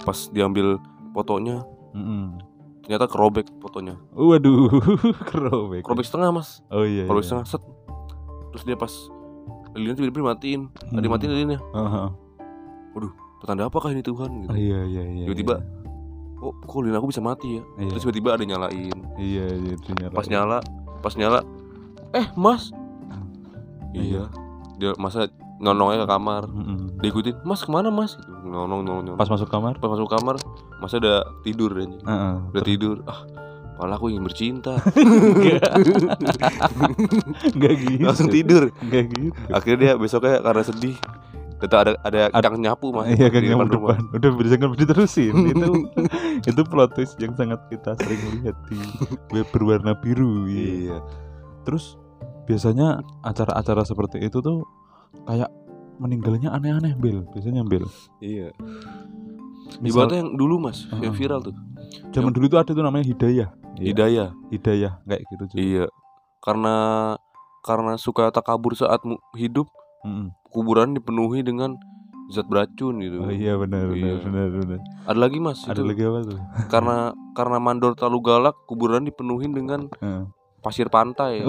Pas 0.00 0.28
diambil 0.28 0.76
fotonya 1.10 1.62
Mm-mm. 1.94 2.40
Ternyata 2.82 3.06
kerobek 3.06 3.48
fotonya 3.58 3.96
Waduh, 4.10 4.68
kerobek. 5.28 5.82
Kerobek 5.82 6.04
setengah 6.04 6.30
mas 6.32 6.60
Oh 6.68 6.82
iya. 6.82 7.04
Kerobek 7.04 7.22
iya. 7.22 7.28
setengah 7.30 7.46
set 7.48 7.62
Terus 8.54 8.62
dia 8.64 8.76
pas 8.76 8.92
Lilinnya 9.74 9.98
tiba-tiba 9.98 10.30
matiin 10.30 10.70
Hmm. 10.70 10.96
Ada 10.96 11.06
matiin 11.08 11.30
lilinnya 11.32 11.58
Aha. 11.74 12.14
Pertanda 13.36 13.66
apakah 13.66 13.90
ini 13.90 14.00
Tuhan 14.00 14.30
gitu 14.40 14.48
Oh, 14.48 14.56
iya 14.56 14.80
iya 14.86 15.02
iya. 15.04 15.24
Tiba-tiba, 15.26 15.58
iya. 15.58 15.66
Oh 16.38 16.54
kok 16.54 16.78
lilin 16.78 16.94
aku 16.94 17.10
bisa 17.10 17.18
mati 17.18 17.58
ya 17.58 17.62
Iya. 17.76 17.90
Terus 17.90 18.02
tiba-tiba 18.04 18.30
ada 18.32 18.44
nyalain 18.44 18.94
Iya 19.16 19.46
iya 19.50 19.72
itu 19.74 19.90
nyala. 19.92 20.12
Pas 20.12 20.26
nyala 20.26 20.58
Pas 21.00 21.14
nyala 21.14 21.40
Eh 22.12 22.26
mas 22.34 22.70
Iya. 23.90 24.00
Iya 24.00 24.24
Dia 24.74 24.90
masa 24.96 25.26
nonongnya 25.56 26.02
ke 26.02 26.08
kamar 26.08 26.46
Mm-mm. 26.46 26.98
Diikutin 26.98 27.34
Mas 27.42 27.60
ke 27.60 27.70
mana 27.70 27.90
mas 27.90 28.14
gitu. 28.14 28.30
Nonong 28.44 28.82
nonong 28.82 28.98
nonong 29.02 29.16
Pas 29.16 29.26
masuk 29.26 29.50
kamar. 29.50 29.74
Pas 29.76 29.90
masuk 29.90 30.06
kamar 30.08 30.38
Masa 30.78 30.98
udah 30.98 31.26
tidur 31.42 31.74
aja 31.74 31.90
Heeh. 31.90 32.34
Udah 32.50 32.62
tidur 32.62 32.96
Ah 33.04 33.26
Malah 33.74 33.98
aku 33.98 34.06
ingin 34.10 34.22
bercinta 34.22 34.78
Enggak 37.54 37.74
gitu. 37.82 38.04
Langsung 38.06 38.30
tidur 38.30 38.70
Enggak 38.78 39.04
gitu. 39.10 39.34
Akhirnya 39.50 39.94
dia 39.94 40.00
besoknya 40.00 40.38
karena 40.40 40.62
sedih 40.62 40.96
Tetap 41.58 41.78
ada 41.86 41.92
ada 42.04 42.20
Ad- 42.34 42.44
yang 42.44 42.56
nyapu 42.60 42.92
mas 42.92 43.08
Iya 43.14 43.30
kan 43.32 43.40
di 43.40 43.48
yang 43.48 43.62
depan 43.64 43.70
rumah. 43.72 43.96
Udah 44.12 44.30
bisa 44.36 44.54
kan 44.60 44.74
diterusin. 44.74 45.32
itu 45.54 45.70
itu 46.44 46.60
plot 46.66 46.90
twist 46.92 47.14
yang 47.22 47.32
sangat 47.38 47.62
kita 47.72 47.96
sering 47.98 48.20
lihat 48.42 48.56
di 48.68 48.78
web 49.32 49.46
berwarna 49.48 49.96
biru. 49.96 50.44
Iya. 50.50 50.60
Iya 50.60 50.98
Terus 51.64 51.96
biasanya 52.44 53.00
acara-acara 53.24 53.82
seperti 53.88 54.20
itu 54.20 54.44
tuh 54.44 54.66
kayak 55.24 55.48
meninggalnya 55.96 56.52
aneh-aneh 56.52 56.94
Bel. 57.00 57.24
Biasanya 57.32 57.64
Bel. 57.64 57.86
Iya 58.20 58.52
Ibaratnya 59.80 60.18
yang 60.22 60.30
dulu 60.34 60.54
mas 60.58 60.86
Yang 60.90 61.00
Heeh. 61.00 61.14
viral 61.18 61.40
tuh 61.42 61.54
zaman 62.10 62.30
dulu 62.30 62.46
tuh 62.46 62.58
ada 62.58 62.70
tuh 62.70 62.80
namanya 62.80 63.04
Hidayah. 63.04 63.48
Iya. 63.74 63.84
Hidayah 63.90 64.28
Hidayah 64.48 64.92
kayak 65.04 65.22
gitu 65.30 65.42
juga. 65.46 65.58
Iya 65.58 65.84
Karena 66.38 66.74
Karena 67.60 67.92
suka 67.96 68.28
takabur 68.28 68.74
saat 68.74 69.00
hidup 69.34 69.66
Mm-mm. 70.04 70.28
Kuburan 70.48 70.92
dipenuhi 70.92 71.40
dengan 71.40 71.74
Zat 72.28 72.44
beracun 72.44 73.00
gitu 73.00 73.20
Oh 73.20 73.28
iya 73.28 73.54
benar 73.54 73.84
benar 73.86 74.16
Iya. 74.16 74.22
benar 74.22 74.46
benar. 74.50 74.78
Ada 75.04 75.18
lagi 75.18 75.38
mas 75.38 75.60
Ada 75.64 75.76
itu 75.76 75.84
lagi 75.84 76.02
apa 76.02 76.18
tuh? 76.24 76.38
Karena 76.72 76.96
Karena 77.32 77.56
mandor 77.58 77.92
terlalu 77.94 78.18
galak 78.22 78.54
Kuburan 78.64 79.02
dipenuhi 79.02 79.46
dengan 79.46 79.86
Heeh. 79.98 80.24
Pasir 80.60 80.88
pantai 80.88 81.40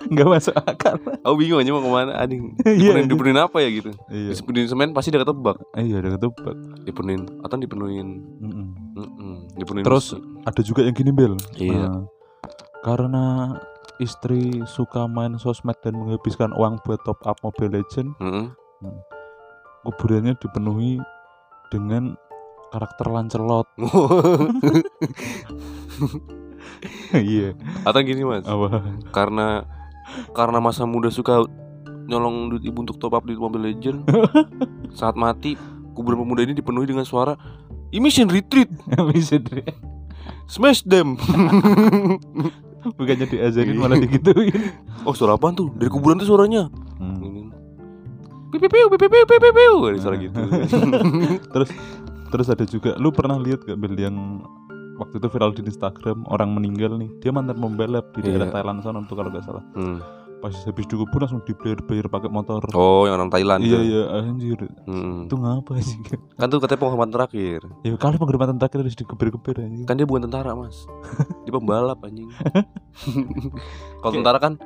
nggak 0.00 0.28
masuk 0.28 0.54
akal. 0.56 0.96
Aku 1.20 1.36
bingung 1.36 1.60
aja 1.60 1.70
mau 1.70 1.80
ke 1.80 1.90
mana. 1.90 2.12
Anjing 2.16 2.56
Iya, 2.64 2.96
Dipenuhin, 2.96 3.06
dipenuhin 3.06 3.38
apa 3.38 3.56
ya 3.58 3.68
gitu? 3.68 3.90
Iya. 4.08 4.32
Dipenuhin 4.32 4.66
semen 4.66 4.90
pasti 4.90 5.12
udah 5.12 5.20
ketebak. 5.20 5.56
Iya 5.74 5.96
udah 5.98 6.10
ketebak. 6.16 6.56
Dipenuhin 6.82 7.22
Atau 7.40 7.56
dipenuhin? 7.56 8.08
Mm-mm. 8.40 8.66
mm-mm, 8.96 9.34
Dipenuhin 9.54 9.84
Terus 9.84 10.16
besi. 10.16 10.24
ada 10.46 10.60
juga 10.62 10.80
yang 10.82 10.94
gini 10.94 11.10
Bel. 11.10 11.34
Iya. 11.54 11.84
Nah, 11.84 12.00
karena 12.80 13.24
istri 13.96 14.64
suka 14.64 15.04
main 15.04 15.36
sosmed 15.36 15.76
dan 15.84 15.92
menghabiskan 15.92 16.56
uang 16.56 16.80
buat 16.80 17.04
top 17.04 17.20
up 17.22 17.36
Mobile 17.42 17.76
Legend 17.76 18.16
Mm-mm. 18.16 18.46
kuburannya 19.82 20.32
dipenuhi 20.34 20.96
dengan 21.68 22.16
karakter 22.70 23.06
Lancelot. 23.06 23.68
Iya. 27.12 27.58
Atau 27.82 28.00
gini 28.00 28.22
mas. 28.22 28.46
Apa? 28.46 28.80
Karena 29.10 29.66
Karena 30.32 30.58
masa 30.58 30.86
muda 30.86 31.08
suka 31.10 31.44
Nyolong 32.10 32.56
duit 32.56 32.64
ibu 32.66 32.82
untuk 32.82 32.98
top 32.98 33.14
up 33.14 33.24
di 33.26 33.38
Mobile 33.38 33.70
Legend 33.70 34.02
Saat 34.98 35.14
mati 35.14 35.54
Kuburan 35.94 36.22
pemuda 36.22 36.42
ini 36.46 36.54
dipenuhi 36.54 36.90
dengan 36.90 37.06
suara 37.06 37.34
Emission 37.90 38.30
retreat 38.30 38.70
bisa 39.14 39.38
deh 39.38 39.66
Smash 40.50 40.82
them 40.86 41.18
bukannya 42.96 43.26
diajarin 43.28 43.76
malah 43.76 43.98
digituin 43.98 44.72
Oh 45.04 45.12
suara 45.12 45.36
apaan 45.36 45.54
tuh? 45.54 45.68
Dari 45.76 45.90
kuburan 45.92 46.18
tuh 46.18 46.28
suaranya 46.30 46.70
Hmm. 47.00 47.48
Piu 48.52 48.60
piu 48.60 48.68
piu 48.92 49.96
suara 49.96 50.20
gitu 50.20 50.36
terus 51.48 51.70
terus 52.28 52.46
ada 52.52 52.64
juga 52.68 52.92
lu 53.00 53.08
pernah 53.08 53.40
lihat 53.40 53.64
gak 53.64 53.78
Bel 53.80 53.96
yang 53.96 54.44
waktu 55.00 55.16
itu 55.16 55.26
viral 55.26 55.50
di 55.50 55.64
Instagram 55.64 56.28
orang 56.28 56.52
meninggal 56.52 56.94
nih. 56.94 57.08
Dia 57.18 57.32
mantan 57.32 57.56
pembalap 57.56 58.12
di 58.12 58.20
daerah 58.20 58.46
Iya. 58.46 58.54
Thailand 58.54 58.84
sana 58.84 59.00
tuh 59.08 59.16
kalau 59.16 59.32
nggak 59.32 59.44
salah. 59.44 59.64
Hmm. 59.72 59.98
pas 60.40 60.56
habis 60.56 60.88
dikubur 60.88 61.20
langsung 61.20 61.44
dibayar-bayar 61.44 62.08
pakai 62.08 62.32
motor. 62.32 62.64
Oh 62.72 63.04
yang 63.04 63.20
orang 63.20 63.28
Thailand 63.28 63.60
iya 63.60 63.76
iya 63.76 64.02
anjir. 64.08 64.56
Hmm. 64.88 65.28
itu 65.28 65.36
ngapa 65.36 65.76
sih? 65.84 66.00
Kan 66.40 66.48
tuh 66.48 66.64
katanya 66.64 66.80
penghormatan 66.80 67.12
terakhir. 67.12 67.60
Ya 67.84 67.92
kali 68.00 68.16
penghormatan 68.16 68.56
terakhir 68.56 68.80
harus 68.80 68.96
digeber-geber 68.96 69.60
anjing. 69.60 69.84
Kan 69.84 70.00
dia 70.00 70.08
bukan 70.08 70.24
tentara 70.24 70.56
mas. 70.56 70.88
Dia 71.44 71.52
pembalap 71.52 72.00
anjing. 72.00 72.32
Kalau 74.00 74.12
tentara 74.16 74.38
kan 74.40 74.56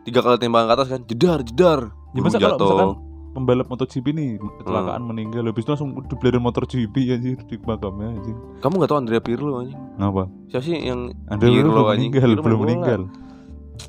Tiga 0.00 0.24
kali 0.24 0.40
tembakan 0.40 0.66
ke 0.66 0.74
atas 0.80 0.88
kan 0.88 1.00
Jedar 1.04 1.38
jedar. 1.44 1.80
Ya, 2.16 2.20
masa 2.24 2.40
kalau 2.40 2.56
jatuh 2.56 2.66
misalkan 2.72 2.90
pembalap 3.30 3.66
MotoGP 3.66 4.06
nih 4.10 4.28
kecelakaan 4.58 5.02
meninggal 5.02 5.44
habis 5.44 5.62
itu 5.62 5.70
langsung 5.70 5.94
dibeliin 6.04 6.38
motor 6.38 6.64
GP 6.64 6.94
anjir 7.10 7.38
di 7.40 7.56
makamnya 7.58 8.10
anjing 8.12 8.36
Kamu 8.58 8.74
gak 8.76 8.88
tau 8.88 8.98
Andrea 8.98 9.18
Pirlo 9.18 9.58
anjing 9.58 9.78
ngapa 9.96 10.26
Siapa 10.46 10.62
sih 10.62 10.74
yang 10.76 11.00
Anda 11.26 11.44
Pirlo, 11.44 11.70
belum 11.70 11.86
anjing. 11.86 12.10
meninggal 12.10 12.28
Pirlo 12.28 12.42
belum 12.42 12.60
meninggal 12.60 13.00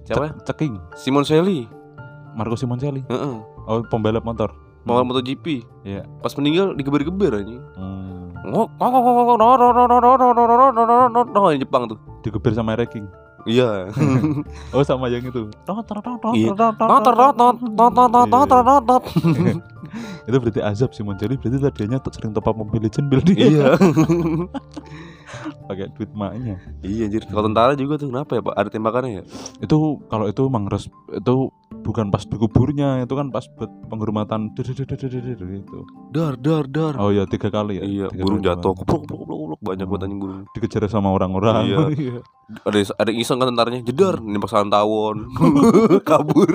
Siapa? 0.06 0.26
Cek- 0.28 0.38
ceking 0.48 0.74
Simon 0.94 1.24
Selly 1.24 1.66
Marco 2.32 2.56
Simoncelli 2.56 3.02
Heeh. 3.04 3.36
oh 3.66 3.82
pembalap 3.88 4.22
motor 4.22 4.54
Mau 4.82 4.98
MotoGP 5.00 5.62
Iya. 5.82 6.06
Pas 6.22 6.34
meninggal 6.34 6.74
digeber-geber 6.74 7.34
anjing 7.36 7.62
hmm. 7.76 8.46
Ngok 8.48 8.68
ngok 8.74 8.90
ngok 8.90 9.14
ngok 9.20 9.38
no 9.38 9.50
no 9.52 9.68
no 9.70 9.84
no 9.86 9.98
no 10.00 10.12
no 10.12 10.30
no 10.32 10.44
no 10.48 10.56
no 10.72 10.84
no 10.86 11.06
no 11.08 11.22
no 11.24 11.42
Yang 11.50 11.66
Jepang 11.66 11.86
tuh 11.86 11.98
digeber 12.22 12.52
sama 12.52 12.74
Reking 12.74 13.06
Iya 13.44 13.90
oh 14.72 14.84
sama 14.84 15.08
yang 15.08 15.24
itu 15.24 15.50
Iya. 16.34 16.50
Iya. 18.22 18.28
itu 20.24 20.38
berarti 20.38 20.62
azab 20.62 20.94
Simoncelli 20.94 21.36
berarti 21.36 21.58
tadinya 21.60 21.98
tuh 21.98 22.14
sering 22.14 22.32
top 22.32 22.48
up 22.48 22.56
mobil 22.56 22.86
legend 22.86 23.10
Iya 23.34 23.76
pakai 25.66 25.88
duit 25.96 26.12
maknya 26.12 26.60
Iya 26.82 27.08
anjir. 27.08 27.24
Kalau 27.26 27.44
tentara 27.48 27.74
juga 27.74 27.96
tuh 27.98 28.12
Kenapa 28.12 28.38
ya 28.38 28.42
pak? 28.44 28.56
Ada 28.58 28.70
tembakannya 28.72 29.12
ya 29.22 29.24
itu 29.62 29.78
kalau 30.10 30.26
itu 30.28 30.42
emang 30.46 30.66
res 30.68 30.90
itu 31.12 31.36
bukan 31.82 32.14
pas 32.14 32.24
dikuburnya 32.28 33.06
itu 33.06 33.14
kan 33.16 33.32
pas 33.34 33.46
buat 33.58 33.72
penghormatan 33.90 34.52
itu. 34.54 34.62
Dar 36.12 36.36
dar 36.38 36.66
dar. 36.68 36.94
Oh 37.00 37.10
iya 37.10 37.24
tiga 37.26 37.48
kali 37.50 37.80
ya? 37.80 37.84
Iya 37.84 38.06
burung 38.14 38.44
jatuh. 38.44 38.76
Kupluk 38.76 39.08
kupluk 39.08 39.20
kupluk 39.24 39.38
kupluk. 39.40 39.60
Banyak 39.64 39.86
banget 39.88 40.00
Hmm. 40.02 40.06
anjing 40.10 40.20
burung. 40.20 40.42
Dikejar 40.54 40.82
sama 40.90 41.10
orang-orang. 41.14 41.64
Iya. 41.68 41.80
Ada 42.68 42.84
ada 43.00 43.10
yang 43.16 43.24
iseng 43.24 43.40
kan 43.40 43.48
tentaranya 43.48 43.80
Jedar 43.80 44.20
Nembak 44.20 44.52
salam 44.52 44.68
tawon. 44.68 45.32
Kabur 46.10 46.52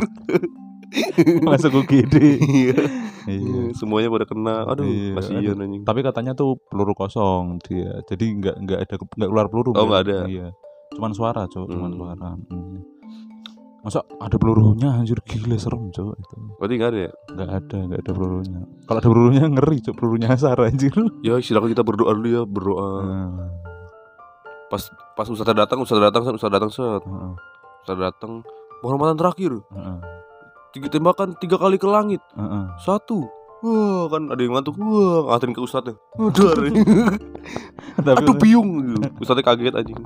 masuk 1.47 1.83
UGD 1.83 2.15
Iya. 2.39 2.79
Iya. 3.27 3.63
Semuanya 3.73 4.09
pada 4.09 4.25
kena 4.25 4.55
Aduh 4.65 4.87
Iya, 4.87 5.15
kasihan 5.15 5.59
anjing. 5.59 5.83
Tapi 5.83 6.01
katanya 6.01 6.33
tuh 6.33 6.57
peluru 6.65 6.93
kosong 6.93 7.59
dia. 7.61 7.99
Jadi 8.05 8.25
nggak 8.37 8.57
nggak 8.61 8.79
ada 8.81 8.95
nggak 8.97 9.29
keluar 9.29 9.47
peluru 9.47 9.71
Oh, 9.73 9.85
nggak 9.85 10.03
ada. 10.05 10.19
iya. 10.27 10.49
Cuman 10.93 11.11
suara 11.11 11.45
cowok 11.45 11.67
cuman 11.69 11.91
Hmm. 11.91 11.99
suara 11.99 12.29
Hmm. 12.47 12.79
masa 13.83 14.03
ada 14.17 14.35
pelurunya 14.35 14.91
anjir? 14.93 15.19
Gila 15.23 15.55
serem 15.57 15.91
cowok 15.91 16.15
itu. 16.17 16.35
Berarti 16.57 16.75
gak 16.77 16.89
ada 16.89 16.99
ya? 17.01 17.13
Nggak 17.29 17.51
ada 17.53 17.77
nggak 17.85 18.01
ada 18.01 18.13
pelurunya. 18.13 18.61
Kalau 18.83 18.99
ada 18.99 19.09
pelurunya 19.09 19.45
ngeri 19.49 19.77
cowok 19.81 19.97
pelurunya 19.97 20.29
asar 20.29 20.59
anjir. 20.61 20.95
Ya 21.21 21.35
silakan 21.39 21.71
kita 21.71 21.83
berdoa 21.83 22.11
dulu 22.13 22.29
ya 22.29 22.43
Berdoa. 22.43 22.89
Heeh, 23.01 23.31
Pas 24.67 24.83
pas 25.15 25.23
Ustadz 25.25 25.51
datang 25.53 25.79
Ustadz 25.81 26.03
datang 26.05 26.23
Ustadz 26.29 26.51
datang 26.53 26.71
set. 26.71 27.03
Heeh, 27.03 27.33
Ustadz 27.81 28.03
datang 28.03 28.33
Penghormatan 28.77 29.15
terakhir. 29.17 29.53
Heeh, 29.55 29.99
Tiga 30.77 30.93
tembakan 30.93 31.33
Tiga 31.41 31.57
kali 31.57 31.81
ke 31.81 31.89
langit. 31.89 32.21
Heeh. 32.37 32.65
Satu. 32.85 33.25
Wah 33.65 34.13
kan 34.13 34.29
ada 34.29 34.41
yang 34.45 34.53
ngantuk. 34.53 34.77
Wah 34.77 35.33
ngatain 35.33 35.57
ke 35.57 35.61
Ustadznya 35.65 35.97
Dar 36.37 36.61
Tapi 38.05 38.21
Aduh 38.21 38.37
biung 38.37 39.01
Ustadznya 39.17 39.41
kaget 39.49 39.73
anjing. 39.73 39.97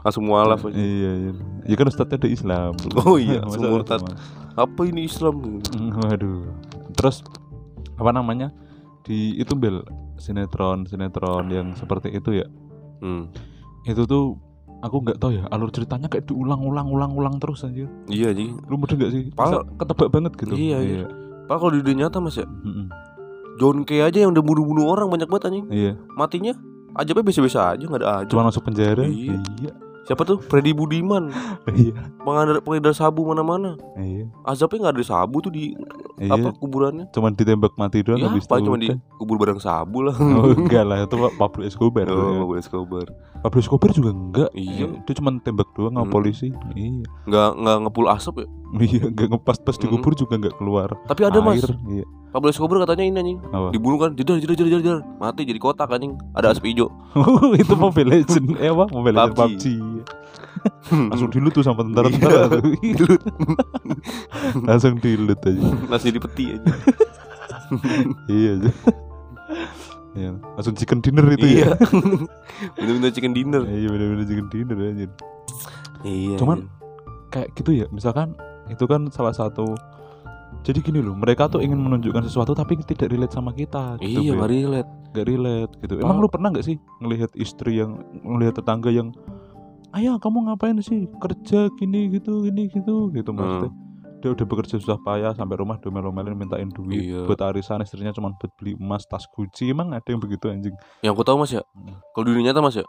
Langsung 0.00 0.24
mualaf 0.24 0.64
aja 0.64 0.80
iya 0.80 1.12
iya. 1.28 1.32
Ya 1.68 1.74
kan 1.76 1.92
ustadznya 1.92 2.16
ada 2.24 2.28
Islam. 2.32 2.72
Oh 3.04 3.20
iya, 3.20 3.44
Ustadz. 3.52 4.16
Apa 4.56 4.80
ini 4.88 5.04
Islam? 5.04 5.62
Hmm, 5.76 5.92
Waduh. 6.00 6.48
Terus 6.96 7.20
apa 8.00 8.10
namanya? 8.16 8.48
Di 9.04 9.36
itu 9.36 9.52
bel 9.52 9.84
sinetron 10.16 10.88
sinetron 10.88 11.52
yang 11.52 11.76
seperti 11.76 12.16
itu 12.16 12.40
ya. 12.40 12.48
hmm. 13.04 13.28
Itu 13.84 14.08
tuh 14.08 14.40
aku 14.82 14.96
nggak 15.00 15.16
tahu 15.16 15.30
ya 15.32 15.46
alur 15.48 15.70
ceritanya 15.70 16.10
kayak 16.10 16.26
diulang-ulang 16.26 16.90
ulang-ulang 16.90 17.38
terus 17.38 17.62
anjir. 17.62 17.86
Iya 18.06 18.34
anjing 18.34 18.58
Lu 18.66 18.76
mudah 18.76 18.94
nggak 18.94 19.10
sih? 19.10 19.22
Pal- 19.30 19.64
ketebak 19.78 20.08
banget 20.10 20.32
gitu. 20.36 20.52
Iya, 20.52 20.78
iya. 20.82 21.04
Pak 21.46 21.56
kalau 21.56 21.70
di 21.70 21.80
dunia 21.80 22.06
nyata 22.06 22.18
mas 22.18 22.34
ya 22.34 22.46
Mm-mm. 22.46 22.86
John 23.56 23.84
Kay 23.84 24.02
aja 24.02 24.18
yang 24.20 24.32
udah 24.32 24.42
bunuh-bunuh 24.42 24.86
orang 24.86 25.06
banyak 25.06 25.28
banget 25.28 25.44
anjing 25.48 25.66
Iya. 25.70 25.92
Matinya 26.12 26.52
Ajabnya 26.92 27.24
biasa-biasa 27.24 27.72
aja 27.72 27.84
nggak 27.88 28.00
ada 28.02 28.08
aja 28.20 28.28
Cuma 28.28 28.44
masuk 28.44 28.62
penjara. 28.66 29.06
Iya. 29.06 29.38
Iya. 29.62 29.72
Siapa 30.02 30.22
tuh? 30.22 30.42
Freddy 30.42 30.70
Budiman 30.70 31.30
Iya. 31.70 31.94
Pengedar, 32.18 32.58
pengedar 32.60 32.90
sabu 32.92 33.22
mana-mana 33.22 33.78
Iya. 33.94 34.26
Azabnya 34.42 34.82
nggak 34.82 34.94
ada 34.96 35.04
sabu 35.04 35.38
tuh 35.38 35.48
di 35.48 35.74
Iya. 36.18 36.32
apa 36.32 36.54
kuburannya 36.54 37.10
Cuman 37.10 37.32
ditembak 37.32 37.74
mati 37.74 38.00
doang 38.00 38.18
Ya 38.18 38.26
habis 38.26 38.44
itu 38.44 38.54
cuma 38.60 38.76
di 38.76 38.90
kubur 39.16 39.36
barang 39.36 39.58
sabu 39.58 40.02
lah 40.02 40.14
Oh 40.38 40.50
enggak 40.50 40.84
lah 40.84 41.02
itu 41.02 41.14
Pablo 41.32 41.62
Escobar. 41.62 42.06
Oh, 42.06 42.14
ya. 42.14 42.38
Pablo 42.38 42.56
Escobar 42.56 43.06
Pablo 43.38 43.58
Escobar 43.58 43.90
juga 43.90 44.10
enggak. 44.10 44.50
Iya. 44.52 44.86
Dia 45.02 45.14
cuma 45.16 45.34
tembak 45.36 45.70
doang 45.72 45.92
sama 45.92 46.02
Hmm. 46.02 46.12
polisi. 46.12 46.48
Iya. 46.72 47.02
Nggak 47.24 47.48
nggak 47.58 47.76
ngepul 47.80 48.06
asap 48.08 48.34
ya 48.38 48.48
Iya, 48.72 49.02
enggak 49.06 49.28
ngepas 49.30 49.56
pas 49.58 49.76
dikubur 49.76 50.12
juga 50.14 50.34
enggak 50.34 50.56
keluar. 50.56 50.88
Tapi 51.04 51.22
ada 51.22 51.38
mas 51.38 51.58
Air. 51.58 51.70
Iya. 51.86 52.06
Pablo 52.32 52.48
Escobar 52.48 52.80
katanya 52.82 53.04
ini 53.04 53.18
anjing. 53.20 53.38
Apa? 53.44 53.68
Dibunuh 53.70 53.98
kan 54.00 54.10
jedar 54.16 54.40
jedar 54.40 54.56
jedar 54.56 54.80
jedar 54.80 54.98
Mati 55.20 55.44
jadi 55.44 55.60
kotak 55.60 55.92
anjing. 55.92 56.16
Ada 56.32 56.56
asap 56.56 56.72
hijau. 56.72 56.88
Itu 57.60 57.76
Mobile 57.76 58.08
Legend 58.08 58.56
eh 58.56 58.72
apa? 58.72 58.88
Mobile 58.88 59.16
Legend 59.20 59.36
PUBG. 59.36 59.52
PUBG 59.52 59.66
langsung 60.92 61.28
dilut 61.28 61.52
tuh 61.52 61.64
sama 61.64 61.82
tentara-tentara 61.82 62.46
tuh. 62.48 62.62
langsung 64.68 64.96
dilut 64.96 65.40
aja. 65.42 65.60
Langsung 65.86 66.08
jadi 66.08 66.20
peti 66.20 66.44
aja. 66.56 66.72
Iya 68.28 68.50
aja. 68.56 68.70
Iya, 70.12 70.30
langsung 70.56 70.76
chicken 70.76 71.00
dinner 71.00 71.24
itu 71.32 71.46
Iya. 71.46 71.72
Ya 71.72 71.76
Bener-bener 72.76 73.10
chicken 73.12 73.32
dinner. 73.32 73.62
Iya 73.64 73.88
bener-bener 73.88 74.24
chicken 74.28 74.48
dinner 74.52 74.76
aja 74.78 75.06
Iya 76.04 76.36
Cuman- 76.36 76.68
kayak 77.28 77.48
gitu 77.56 77.72
ya. 77.72 77.86
Misalkan 77.88 78.36
itu 78.68 78.84
kan 78.84 79.08
salah 79.08 79.32
satu 79.32 79.72
jadi 80.62 80.78
gini 80.78 80.98
loh 80.98 81.12
mereka 81.12 81.46
tuh 81.46 81.58
ingin 81.58 81.76
menunjukkan 81.76 82.22
sesuatu 82.22 82.52
tapi 82.52 82.78
tidak 82.78 83.10
relate 83.10 83.30
sama 83.30 83.50
kita 83.50 83.98
gitu 83.98 84.18
Iya 84.20 84.32
nggak 84.34 84.50
relate. 84.50 84.90
Nggak 85.10 85.26
relate 85.26 85.72
gitu. 85.78 85.94
Emang 85.98 86.16
Oh. 86.16 86.22
lu 86.22 86.28
pernah 86.28 86.48
nggak 86.48 86.64
sih 86.64 86.78
ngelihat 86.98 87.30
istri 87.34 87.76
yang 87.76 87.98
ngelihat 88.16 88.56
tetangga 88.56 88.88
yang 88.88 89.10
ayah 89.92 90.16
kamu 90.16 90.46
ngapain 90.46 90.78
sih? 90.78 91.04
Kerja 91.18 91.66
gini 91.74 92.08
gitu 92.10 92.42
gini 92.42 92.66
gitu 92.66 93.10
gitu 93.10 93.30
maksudnya. 93.30 93.70
Dia 94.18 94.30
udah 94.30 94.46
bekerja 94.46 94.78
susah 94.78 94.96
payah 94.96 95.34
sampai 95.34 95.58
rumah 95.58 95.76
domel-domelin 95.76 96.32
mintain 96.32 96.70
duit 96.70 97.02
Iya. 97.02 97.26
buat 97.26 97.42
arisan 97.42 97.82
istrinya 97.82 98.10
cuma 98.10 98.30
buat 98.32 98.54
beli 98.54 98.72
emas 98.74 99.02
tas 99.04 99.26
Gucci 99.28 99.68
emang 99.68 99.90
ada 99.90 100.06
yang 100.06 100.18
begitu 100.18 100.46
anjing? 100.46 100.78
Yang 101.02 101.12
aku 101.12 101.22
tahu 101.22 101.36
mas 101.36 101.50
ya 101.50 101.62
Hmm. 101.68 101.98
Kalau 102.08 102.24
dunia 102.24 102.48
nyata 102.48 102.62
mas 102.62 102.74
ya. 102.74 102.86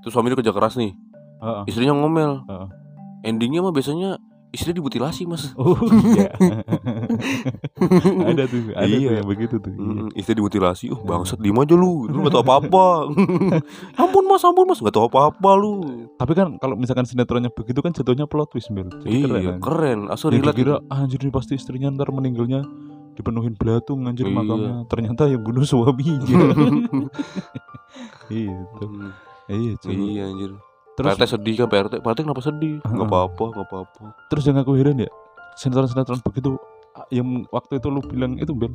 Tuh 0.00 0.10
suami 0.10 0.30
dia 0.30 0.38
kerja 0.38 0.52
keras 0.52 0.74
nih. 0.74 0.94
Heeh. 1.40 1.62
Istrinya 1.66 1.92
ngomel. 1.92 2.46
Heeh. 2.46 2.68
Endingnya 3.24 3.58
mah 3.58 3.72
biasanya 3.72 4.22
istri 4.54 4.70
dimutilasi 4.70 5.26
mas 5.26 5.50
Oh 5.58 5.74
iya. 6.06 6.30
ada 8.30 8.42
tuh, 8.46 8.70
ada 8.70 8.86
tuh 8.86 8.96
Iya. 8.96 9.10
yang 9.18 9.26
begitu 9.26 9.58
tuh. 9.58 9.70
Iya. 9.70 10.00
Mm, 10.00 10.08
istri 10.14 10.32
dimutilasi, 10.32 10.88
oh 10.88 10.98
bangsat 11.00 11.36
diem 11.36 11.54
aja 11.54 11.74
lu, 11.74 12.06
lu 12.06 12.22
gak 12.22 12.32
tau 12.32 12.40
apa-apa. 12.42 12.86
ampun 14.00 14.22
mas, 14.24 14.40
ampun 14.40 14.64
mas, 14.64 14.78
gak 14.78 14.90
tau 14.90 15.04
apa-apa 15.04 15.48
lu. 15.54 15.70
Tapi 16.14 16.30
kan 16.32 16.54
kalau 16.56 16.74
misalkan 16.74 17.02
sinetronnya 17.02 17.50
begitu 17.50 17.78
kan 17.78 17.90
jatuhnya 17.90 18.24
plot 18.24 18.50
twist 18.50 18.70
Bel. 18.70 18.86
Iya, 19.02 19.26
keren. 19.26 19.58
keren, 19.58 19.98
kan? 20.06 20.10
asal 20.10 20.30
Yang 20.30 20.40
relate. 20.40 20.56
gitu. 20.58 20.70
ah, 20.84 21.00
anjir 21.00 21.18
ini 21.18 21.30
pasti 21.30 21.52
istrinya 21.54 21.90
ntar 21.90 22.08
meninggalnya 22.08 22.60
dipenuhin 23.12 23.52
belatung 23.54 24.04
anjir 24.04 24.24
Iya. 24.24 24.34
makamnya. 24.34 24.72
Ternyata 24.86 25.22
yang 25.26 25.40
bunuh 25.40 25.62
suaminya. 25.62 26.36
iya 28.28 28.54
tuh. 28.74 28.88
Hmm, 28.88 29.10
Iya, 29.44 29.72
cuy. 29.76 29.92
iya 29.92 30.22
anjir. 30.26 30.50
Terus 30.94 31.10
PRT 31.12 31.22
sedih 31.28 31.54
kan 31.56 31.68
PRT, 31.68 31.94
PRT 31.98 32.18
kenapa 32.22 32.40
sedih? 32.40 32.78
Gak 32.78 32.88
Heeh. 32.88 33.02
apa-apa, 33.04 33.44
gak 33.52 33.66
apa-apa. 33.66 34.02
terus 34.28 34.44
yang 34.44 34.56
aku 34.56 34.74
heran 34.74 34.96
ya, 34.96 35.10
sinetron-sinetron 35.54 36.22
begitu 36.22 36.54
yang 37.10 37.26
waktu 37.48 37.76
itu 37.76 37.88
lu 37.88 38.00
bilang 38.00 38.36
itu 38.36 38.52
Bel. 38.52 38.70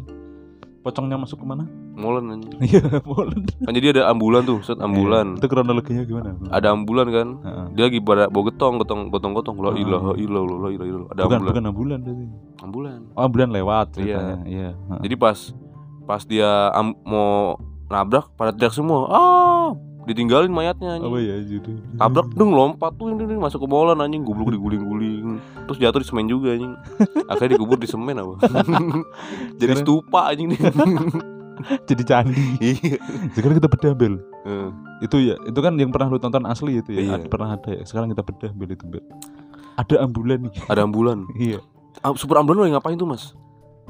Pocongnya 0.80 1.16
masuk 1.16 1.40
ke 1.40 1.46
mana? 1.46 1.68
Molen. 1.94 2.40
Iya, 2.64 2.80
molen. 3.04 3.44
Kan 3.60 3.72
jadi 3.74 3.88
ada 3.94 4.04
ambulan 4.08 4.44
tuh, 4.44 4.60
set 4.62 4.80
ambulan. 4.80 5.36
Itu 5.36 5.48
kronologinya 5.48 6.04
gimana? 6.04 6.40
Ada 6.50 6.72
ambulan 6.72 7.08
kan, 7.10 7.28
dia 7.74 7.84
lagi 7.86 8.00
pada 8.00 8.28
bawa 8.28 8.48
getong, 8.48 8.80
getong, 8.80 9.02
gotong, 9.08 9.32
gotong. 9.34 9.56
La 9.60 9.76
ilaha 9.76 10.16
illallah, 10.16 10.58
la 10.58 10.70
ilaha 10.72 10.88
illallah. 10.88 11.10
Ada 11.10 11.22
bukan 11.22 11.36
ambulan. 11.36 11.52
bukan 11.52 11.64
ambulan 11.66 12.00
berarti. 12.02 12.26
Ambulan. 12.60 13.00
Oh, 13.12 13.22
ambulan 13.22 13.50
lewat 13.52 13.88
Iya. 13.92 13.96
ceritanya. 13.98 14.38
Iya. 14.46 14.70
heeh. 14.72 15.00
Jadi 15.04 15.16
pas 15.16 15.38
pas 16.04 16.22
dia 16.24 16.50
am- 16.72 17.00
mau 17.04 17.60
nabrak 17.86 18.32
pada 18.34 18.52
teriak 18.52 18.72
semua. 18.72 19.00
Ah, 19.06 19.49
ditinggalin 20.06 20.50
mayatnya 20.50 20.96
anjing. 20.96 21.12
Apa 21.12 21.18
ya 21.20 21.36
jadi? 21.42 21.72
Tabrak 21.96 22.28
dong 22.34 22.52
lompat 22.52 22.96
tuh 22.96 23.10
ini, 23.10 23.36
masuk 23.36 23.64
ke 23.64 23.68
molen 23.68 24.00
anjing 24.00 24.24
goblok 24.24 24.52
diguling-guling. 24.52 25.38
Terus 25.68 25.78
jatuh 25.78 26.00
di 26.00 26.08
semen 26.08 26.26
juga 26.26 26.56
anjing. 26.56 26.74
Akhirnya 27.32 27.58
dikubur 27.58 27.76
di 27.76 27.88
semen 27.88 28.16
apa. 28.16 28.34
Jadi 29.60 29.60
Sekarang- 29.60 29.84
stupa 29.84 30.20
anjing 30.28 30.48
nih. 30.54 30.60
jadi 31.84 32.04
candi. 32.08 32.40
Iya. 32.64 32.96
Sekarang 33.36 33.60
kita 33.60 33.68
bedah 33.68 33.92
Bel. 33.92 34.16
Eh, 34.48 34.70
Itu 35.04 35.20
ya, 35.20 35.36
itu 35.44 35.60
kan 35.60 35.76
yang 35.76 35.92
pernah 35.92 36.08
lu 36.08 36.16
tonton 36.16 36.48
asli 36.48 36.80
itu 36.80 36.96
ya. 36.96 37.00
Iya. 37.04 37.12
Ada, 37.20 37.28
pernah 37.28 37.50
ada 37.52 37.70
ya. 37.76 37.84
Sekarang 37.84 38.08
kita 38.08 38.24
bedah 38.24 38.52
Bel 38.56 38.72
itu 38.72 38.86
Bel. 38.88 39.04
Ada 39.76 40.08
ambulan 40.08 40.48
nih. 40.48 40.56
Ada 40.72 40.88
ambulan. 40.88 41.28
iya. 41.36 41.60
Super 42.16 42.40
ambulan 42.40 42.64
lagi 42.64 42.80
ngapain 42.80 42.96
tuh, 42.96 43.04
Mas? 43.04 43.36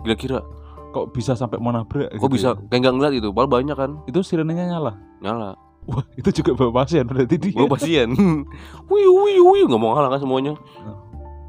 Kira-kira 0.01 0.41
Kok 0.89 1.13
bisa 1.13 1.37
sampai 1.37 1.61
mau 1.61 1.69
nabrak? 1.69 2.09
kok 2.09 2.17
gitu 2.17 2.33
bisa 2.33 2.49
ya? 2.57 2.65
kayak 2.65 2.81
nggak 2.81 2.93
ngeliat 2.97 3.13
itu, 3.13 3.29
padahal 3.29 3.61
banyak 3.61 3.77
kan. 3.77 3.91
Itu 4.09 4.25
sirenenya 4.25 4.65
nyala. 4.73 4.97
Nyala. 5.21 5.53
Wah, 5.89 6.05
itu 6.13 6.29
juga 6.29 6.53
bawa 6.53 6.85
pasien 6.85 7.01
berarti 7.09 7.35
dia. 7.41 7.53
Gue 7.57 7.65
pasien. 7.65 8.13
Wiu 8.89 9.11
wiu 9.25 9.65
nggak 9.65 9.81
mau 9.81 9.97
ngalah 9.97 10.13
kan 10.13 10.21
semuanya. 10.21 10.53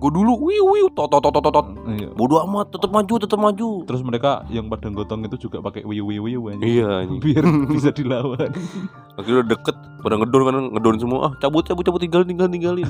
Gue 0.01 0.09
dulu 0.17 0.33
wiu 0.49 0.65
wiu 0.65 0.89
tot 0.97 1.13
tot 1.13 1.21
tot 1.21 1.45
tot. 1.45 1.67
Iya. 1.85 2.09
Bodoh 2.17 2.41
amat, 2.49 2.73
tetap 2.73 2.89
maju, 2.89 3.15
tetap 3.21 3.37
maju. 3.37 3.85
Terus 3.85 4.01
mereka 4.01 4.49
yang 4.49 4.73
pada 4.73 4.89
gotong 4.89 5.29
itu 5.29 5.37
juga 5.37 5.61
pakai 5.61 5.85
wiu 5.85 6.09
wiu 6.09 6.25
wiu 6.25 6.41
aja. 6.49 6.65
Iya 6.65 6.89
anjing. 7.05 7.21
Biar 7.21 7.45
bisa 7.69 7.93
dilawan. 7.93 8.49
Akhirnya 9.21 9.45
udah 9.45 9.51
deket 9.53 9.77
pada 10.01 10.17
ngedon 10.17 10.43
kan 10.49 10.57
ngedon 10.73 10.97
semua. 11.05 11.19
Ah, 11.29 11.33
cabut 11.37 11.69
cabut 11.69 11.85
cabut 11.85 12.01
tinggalin 12.01 12.25
tinggalin 12.33 12.53
tinggalin. 12.57 12.89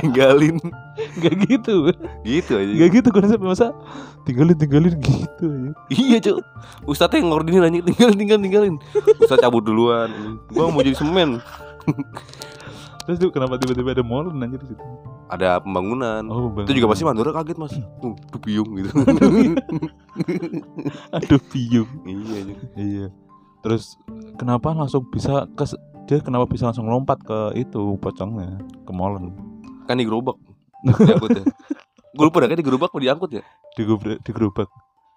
tinggalin. 0.00 0.56
Gak 1.20 1.34
gitu. 1.44 1.92
Gitu 2.24 2.52
aja. 2.56 2.72
Gak 2.72 2.90
gitu 2.96 3.08
konsepnya 3.12 3.44
masa 3.44 3.76
tinggalin 4.24 4.56
tinggalin 4.56 4.96
gitu 5.04 5.44
aja. 5.52 5.70
Iya, 5.92 6.16
Cuk. 6.24 6.40
Ustadz 6.88 7.20
yang 7.20 7.28
ngordinin 7.28 7.60
anjing 7.60 7.84
tinggalin 7.84 8.16
tinggalin 8.16 8.42
tinggalin. 8.48 8.74
Ustadz 9.20 9.44
cabut 9.44 9.60
duluan. 9.68 10.40
Gua 10.48 10.72
mau 10.72 10.80
jadi 10.80 10.96
semen. 10.96 11.44
Terus 13.08 13.16
tuh 13.18 13.30
kenapa 13.32 13.56
tiba-tiba 13.56 13.96
ada 13.96 14.04
molen 14.04 14.36
anjir 14.36 14.60
di 14.60 14.68
situ? 14.68 14.84
Ada 15.28 15.60
pembangunan. 15.60 16.20
Oh, 16.28 16.52
bang. 16.52 16.68
Itu 16.68 16.76
juga 16.76 16.88
pasti 16.92 17.04
mandornya 17.08 17.34
kaget, 17.34 17.56
Mas. 17.56 17.74
Tuh, 18.00 18.12
tuh 18.28 18.38
biung 18.38 18.68
gitu. 18.76 18.88
Aduh 21.16 21.40
piung. 21.48 21.88
iya 22.04 22.34
anjing. 22.36 22.58
Iya. 22.74 23.06
Terus 23.64 23.96
kenapa 24.36 24.72
langsung 24.72 25.04
bisa 25.08 25.48
ke 25.52 25.64
dia 26.04 26.20
kenapa 26.20 26.44
bisa 26.44 26.68
langsung 26.68 26.84
lompat 26.84 27.16
ke 27.20 27.58
itu 27.58 27.96
pocongnya 27.98 28.60
ke 28.84 28.92
molen 28.92 29.32
Kan 29.84 29.96
digerobak. 29.96 30.36
Diangkut 30.84 31.32
ya. 31.32 31.44
Gue 32.12 32.24
lupa 32.24 32.40
dah 32.40 32.48
kan 32.48 32.56
digerobak 32.56 32.88
apa 32.88 32.98
diangkut 32.98 33.30
ya? 33.32 33.42
digerobak 33.72 34.20
digerobak 34.22 34.68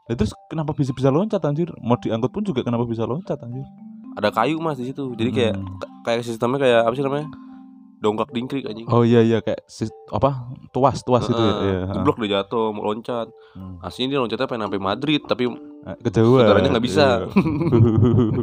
Nah, 0.06 0.14
terus 0.14 0.32
kenapa 0.48 0.72
bisa 0.72 0.92
bisa 0.92 1.08
loncat 1.08 1.40
anjir 1.42 1.72
mau 1.80 1.96
diangkut 1.96 2.30
pun 2.30 2.42
juga 2.42 2.62
kenapa 2.62 2.84
bisa 2.84 3.06
loncat 3.06 3.38
anjir 3.40 3.64
Ada 4.12 4.28
kayu 4.30 4.60
Mas 4.60 4.76
di 4.76 4.92
situ. 4.92 5.16
Jadi 5.16 5.30
kayak 5.32 5.54
Hmm. 5.56 5.80
kayak 6.04 6.22
sistemnya 6.22 6.60
kayak 6.60 6.80
apa 6.84 6.94
sih 6.94 7.02
namanya? 7.02 7.26
Dongkrak 8.02 8.30
dingkrik 8.30 8.66
anjing. 8.66 8.86
oh 8.86 9.02
iya 9.02 9.22
iya 9.22 9.40
kayak 9.40 9.62
sis- 9.64 9.94
apa 10.10 10.50
tuas 10.70 11.00
tuas 11.00 11.22
itu 11.24 11.38
ya, 11.38 11.54
Heeh. 11.54 11.74
ya 11.86 11.94
Jeblok 11.94 12.18
dia 12.18 12.30
jatuh 12.36 12.70
mau 12.70 12.84
loncat. 12.84 13.30
Hmm. 13.52 13.78
Aslinya 13.80 14.10
dia 14.10 14.20
loncatnya 14.20 14.48
pengen 14.48 14.66
sampai 14.66 14.82
Madrid 14.82 15.22
tapi 15.22 15.46
Eh, 15.82 15.98
kejauhan 16.00 16.46
Saudaranya 16.46 16.70
nggak 16.72 16.86
bisa. 16.86 17.06
Iya. 17.20 17.28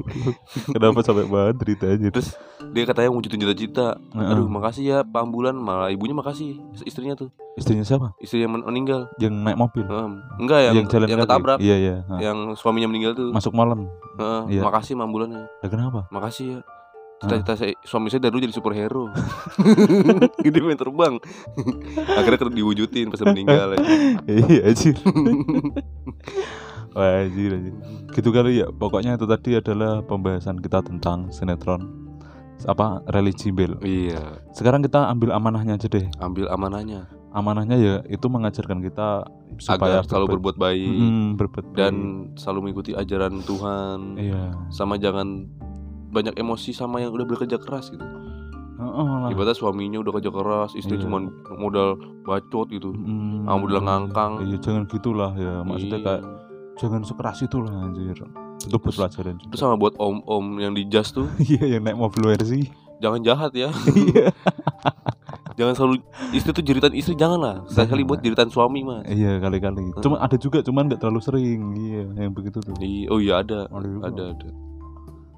kenapa 0.68 1.00
sampai 1.00 1.24
Madrid 1.24 1.78
anjir 1.80 2.10
Terus 2.10 2.34
dia 2.68 2.82
katanya 2.84 3.10
wujudin 3.10 3.38
cita-cita. 3.40 3.94
Heeh. 4.10 4.28
Aduh 4.28 4.46
makasih 4.46 4.84
ya 4.84 4.98
Pak 5.02 5.20
Ambulan 5.20 5.54
Malah 5.54 5.88
ibunya 5.88 6.12
makasih 6.12 6.58
Istrinya 6.80 7.14
tuh 7.14 7.30
istrinya 7.54 7.82
siapa 7.82 8.14
Istri 8.16 8.42
yang 8.42 8.52
men- 8.52 8.62
meninggal 8.64 9.10
yang 9.16 9.34
naik 9.36 9.54
mobil 9.56 9.82
Heeh. 9.82 10.08
Enggak 10.36 10.58
yang, 10.64 10.86
jalan 10.86 11.06
yang 11.06 11.20
ketabrak 11.20 11.58
iya 11.58 11.76
iya 11.76 11.94
Heeh. 12.04 12.20
Yang 12.24 12.38
suaminya 12.56 12.86
meninggal 12.86 13.12
tuh 13.14 13.30
masuk 13.30 13.50
molen 13.52 13.86
Heeh, 14.14 14.40
Iya. 14.52 14.62
Makasih 14.62 14.94
Pak 14.94 15.04
Ambulannya 15.04 15.42
Lah, 15.48 15.68
kenapa 15.68 16.00
Makasih 16.10 16.46
ya 16.48 16.58
Cita-cita 17.18 17.54
saya, 17.56 17.74
suami 17.82 18.08
saya 18.08 18.20
dari 18.20 18.30
dulu 18.30 18.42
jadi 18.42 18.54
superhero 18.54 19.10
Dia 20.44 20.54
pengen 20.54 20.78
terbang 20.78 21.14
Akhirnya 22.08 22.38
kena 22.38 22.52
diwujudin 22.52 23.10
pas 23.10 23.18
meninggal 23.22 23.74
aja. 23.74 23.86
iya 24.24 24.62
anjir 24.64 24.94
Wah, 26.90 27.20
anjir, 27.20 27.50
anjir. 27.52 27.74
Gitu 28.10 28.28
kali 28.28 28.58
ya. 28.58 28.66
Pokoknya 28.68 29.14
itu 29.14 29.26
tadi 29.26 29.54
adalah 29.54 30.00
pembahasan 30.00 30.56
kita 30.56 30.80
tentang 30.80 31.28
sinetron 31.28 31.84
apa 32.60 33.06
religi 33.08 33.50
Bel. 33.50 33.78
Iya 33.80 34.42
Sekarang 34.50 34.80
kita 34.80 35.06
ambil 35.06 35.30
amanahnya 35.30 35.74
aja 35.74 35.86
deh. 35.86 36.06
Ambil 36.18 36.46
amanahnya 36.46 37.06
Amanahnya 37.28 37.76
ya 37.76 37.94
itu 38.08 38.26
mengajarkan 38.26 38.80
kita 38.80 39.28
supaya 39.58 40.00
Agar 40.00 40.06
selalu 40.06 40.38
berbuat 40.38 40.56
baik 40.56 40.86
Mm, 40.88 41.26
berbuat 41.34 41.66
Dan 41.70 41.94
baik. 41.94 42.40
selalu 42.40 42.58
mengikuti 42.60 42.92
ajaran 42.94 43.42
Tuhan 43.42 43.98
iya. 44.16 44.54
Sama 44.70 44.96
jangan 44.96 45.46
banyak 46.08 46.34
emosi 46.34 46.70
sama 46.70 46.98
yang 46.98 47.10
udah 47.10 47.24
bekerja 47.24 47.56
keras 47.56 47.88
gitu 47.88 48.04
Heeh 48.78 48.94
lah. 49.18 49.26
Ibaratnya 49.28 49.58
suaminya 49.58 49.98
udah 49.98 50.12
kerja 50.14 50.30
keras, 50.30 50.70
istri 50.72 50.94
Iya. 50.94 51.02
cuma 51.02 51.18
modal 51.52 51.98
bacot 52.22 52.70
gitu. 52.70 52.94
Mm, 52.94 53.42
Ah, 53.42 53.58
modal 53.58 53.82
ngangkang. 53.82 54.38
Iya, 54.46 54.54
jangan 54.62 54.86
gitulah 54.86 55.34
ya. 55.34 55.66
Maksudnya 55.66 55.98
Iya. 55.98 56.06
kayak 56.06 56.22
jangan 56.78 57.02
sekeras 57.02 57.42
itulah 57.42 57.74
anjir. 57.74 58.14
Itu 58.14 58.78
buat 58.78 58.94
Terus- 58.94 58.96
pelajaran 59.02 59.34
juga. 59.34 59.50
Terus 59.50 59.60
sama 59.60 59.74
buat 59.74 59.98
om-om 59.98 60.62
yang 60.62 60.72
di 60.72 60.86
jas 60.86 61.10
tuh, 61.10 61.26
Iya, 61.50 61.74
yang 61.74 61.82
naik 61.82 61.98
mobil 61.98 62.22
versi. 62.30 62.70
jangan 62.98 63.18
jahat 63.20 63.50
ya. 63.52 63.66
Iya. 63.98 64.30
jangan 65.58 65.74
selalu 65.74 65.94
istri 66.30 66.50
tuh 66.52 66.62
jeritan 66.62 66.94
istri 66.94 67.14
jangan 67.14 67.38
lah. 67.38 67.56
Sekali 67.66 68.06
buat 68.06 68.22
jeritan 68.22 68.46
suami 68.46 68.86
mah. 68.86 69.02
Iya, 69.04 69.42
kali-kali. 69.42 69.90
Cuma 69.98 70.22
ada 70.22 70.38
juga, 70.38 70.62
cuman 70.62 70.86
nggak 70.86 71.02
terlalu 71.02 71.18
sering. 71.18 71.74
Iya, 71.74 72.14
yang 72.16 72.30
begitu 72.30 72.62
tuh. 72.62 72.78
Iya, 72.78 73.10
oh 73.10 73.18
iya 73.18 73.42
ada. 73.42 73.66
Ada. 73.66 73.88
Ada 74.06 74.24
ada. 74.38 74.48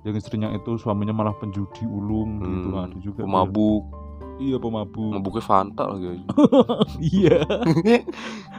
Yang 0.01 0.15
istrinya 0.15 0.49
itu 0.51 0.77
suaminya 0.77 1.13
malah 1.13 1.35
penjudi 1.35 1.85
ulung 1.85 2.39
gitu 2.39 2.69
Hmm, 2.71 2.83
ada 2.83 2.97
juga 2.99 3.21
Pemabuk, 3.21 3.85
iya 4.37 4.57
pemabuk 4.57 5.13
mabuknya 5.13 5.43
Fanta 5.43 5.85
lagi. 5.87 6.25
iya 7.13 7.45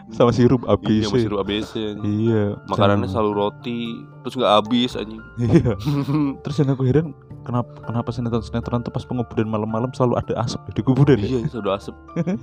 sama 0.09 0.29
sirup 0.29 0.61
Iya, 0.61 0.75
ABC 0.75 1.03
masih 1.07 1.23
sirup 1.23 1.39
ABC. 1.39 1.71
iya 2.03 2.43
Makanannya 2.67 3.05
jangan- 3.05 3.11
selalu 3.11 3.31
roti, 3.33 3.81
terus 4.21 4.35
nggak 4.35 4.53
habis 4.55 4.91
anjing. 4.93 5.21
iya 5.39 5.71
terus 6.43 6.55
yang 6.57 6.69
aku 6.69 6.83
heran 6.83 7.07
kenapa 7.41 7.73
kenapa 7.81 8.09
sinetron 8.11 8.43
sinetron 8.43 8.81
tuh 8.81 8.91
pas 8.91 9.01
penguburan 9.01 9.49
malam-malam 9.49 9.89
selalu 9.91 10.19
ada 10.19 10.33
asap 10.39 10.61
di 10.71 10.81
kuburan 10.81 11.17
ya 11.17 11.41
Iya, 11.41 11.57
udah 11.57 11.73
asap. 11.73 11.95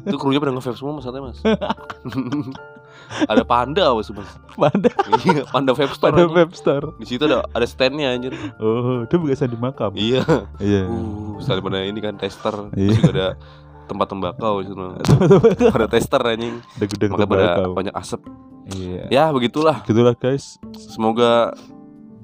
itu 0.03 0.17
krunya 0.17 0.43
pada 0.43 0.51
nge 0.51 0.75
semua 0.75 0.93
mas 0.93 1.07
Mas. 1.07 1.39
Ada 3.25 3.43
panda 3.43 3.91
apa 3.91 4.01
sih, 4.01 4.13
Mas? 4.13 4.29
pada 4.59 4.91
iya, 5.23 5.43
panda 5.49 5.71
pada 5.73 5.87
anjing. 6.23 6.35
webster 6.35 6.83
Di 6.99 7.07
situ 7.07 7.23
ada 7.25 7.47
ada 7.51 7.65
standnya 7.65 8.11
anjir. 8.11 8.35
oh 8.59 9.07
dia 9.07 9.17
bukan 9.17 9.47
di 9.47 9.59
makam 9.59 9.91
Iya. 9.95 10.23
iya 10.59 10.83
Uh, 10.85 11.39
sekali 11.39 11.61
pada 11.61 11.79
ini 11.83 11.99
kan 11.99 12.15
tester. 12.15 12.71
Iya. 12.75 12.91
Juga 12.95 13.11
ada 13.11 13.29
tempat 13.87 14.07
tembakau 14.07 14.61
sana. 14.61 15.01
Pada 15.75 15.87
tester 15.87 16.21
anjing. 16.21 16.61
ada 16.77 16.85
gudang 16.87 17.11
pada 17.15 17.25
tembakau 17.25 17.71
banyak 17.73 17.95
asap. 17.95 18.21
iya 18.69 19.03
Ya, 19.09 19.25
begitulah. 19.31 19.81
gitulah 19.83 20.13
guys 20.13 20.61
Semoga 20.77 21.57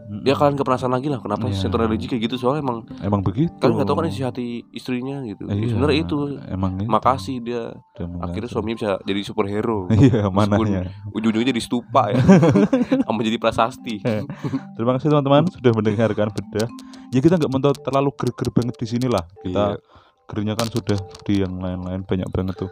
Mm-mm. 0.05 0.21
ya 0.23 0.35
kalian 0.35 0.53
kepenasaran 0.55 0.93
lagi 0.93 1.09
lah 1.09 1.17
kenapa 1.17 1.49
Iya. 1.49 1.57
sinetron 1.57 1.89
religi 1.89 2.07
kayak 2.07 2.23
gitu 2.23 2.37
soalnya 2.37 2.61
emang 2.61 2.79
emang 3.01 3.21
begitu 3.21 3.57
kalian 3.57 3.73
nggak 3.75 3.89
tahu 3.89 3.97
kan 3.97 4.07
isi 4.07 4.21
hati 4.21 4.47
istrinya 4.71 5.25
gitu. 5.25 5.45
Ya, 5.45 5.55
Iya, 5.55 5.69
Sebenarnya 5.73 5.99
itu 5.99 6.17
emang 6.47 6.73
itu. 6.77 6.87
makasih 6.87 7.37
dia 7.41 7.63
Dia 7.95 8.05
akhirnya 8.21 8.49
suaminya 8.49 8.77
bisa 8.77 8.91
jadi 9.01 9.21
superhero. 9.23 9.89
iya 9.97 10.29
mananya 10.29 10.93
Ujung-ujungnya 11.11 11.51
jadi 11.51 11.63
stupa 11.63 12.13
ya. 12.13 12.21
Sama 13.05 13.21
jadi 13.21 13.39
prasasti. 13.39 14.05
Terima 14.77 14.93
kasih 14.95 15.09
teman-teman 15.09 15.49
sudah 15.49 15.73
mendengarkan 15.73 16.29
bedah. 16.29 16.69
Ya 17.09 17.21
kita 17.21 17.35
nggak 17.37 17.49
mau 17.49 17.61
terlalu 17.65 18.11
ger-ger 18.15 18.49
banget 18.51 18.75
di 18.77 18.87
sini 18.87 19.07
lah. 19.09 19.25
Kita 19.41 19.65
Iya. 19.73 19.81
gernya 20.25 20.55
kan 20.55 20.69
sudah 20.69 20.97
di 21.23 21.41
yang 21.41 21.57
lain-lain 21.57 22.03
banyak 22.03 22.29
banget 22.29 22.57
tuh. 22.59 22.71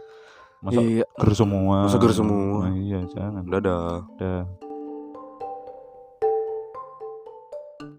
masa 0.59 0.79
Iya, 0.79 1.03
ger 1.03 1.33
semua 1.33 1.83
Masa 1.83 1.99
ger 1.99 2.13
semua? 2.13 2.63
Nah, 2.63 2.73
iya 2.73 3.03
jangan 3.09 3.43
dadah. 3.43 4.07
Dah. 4.15 4.43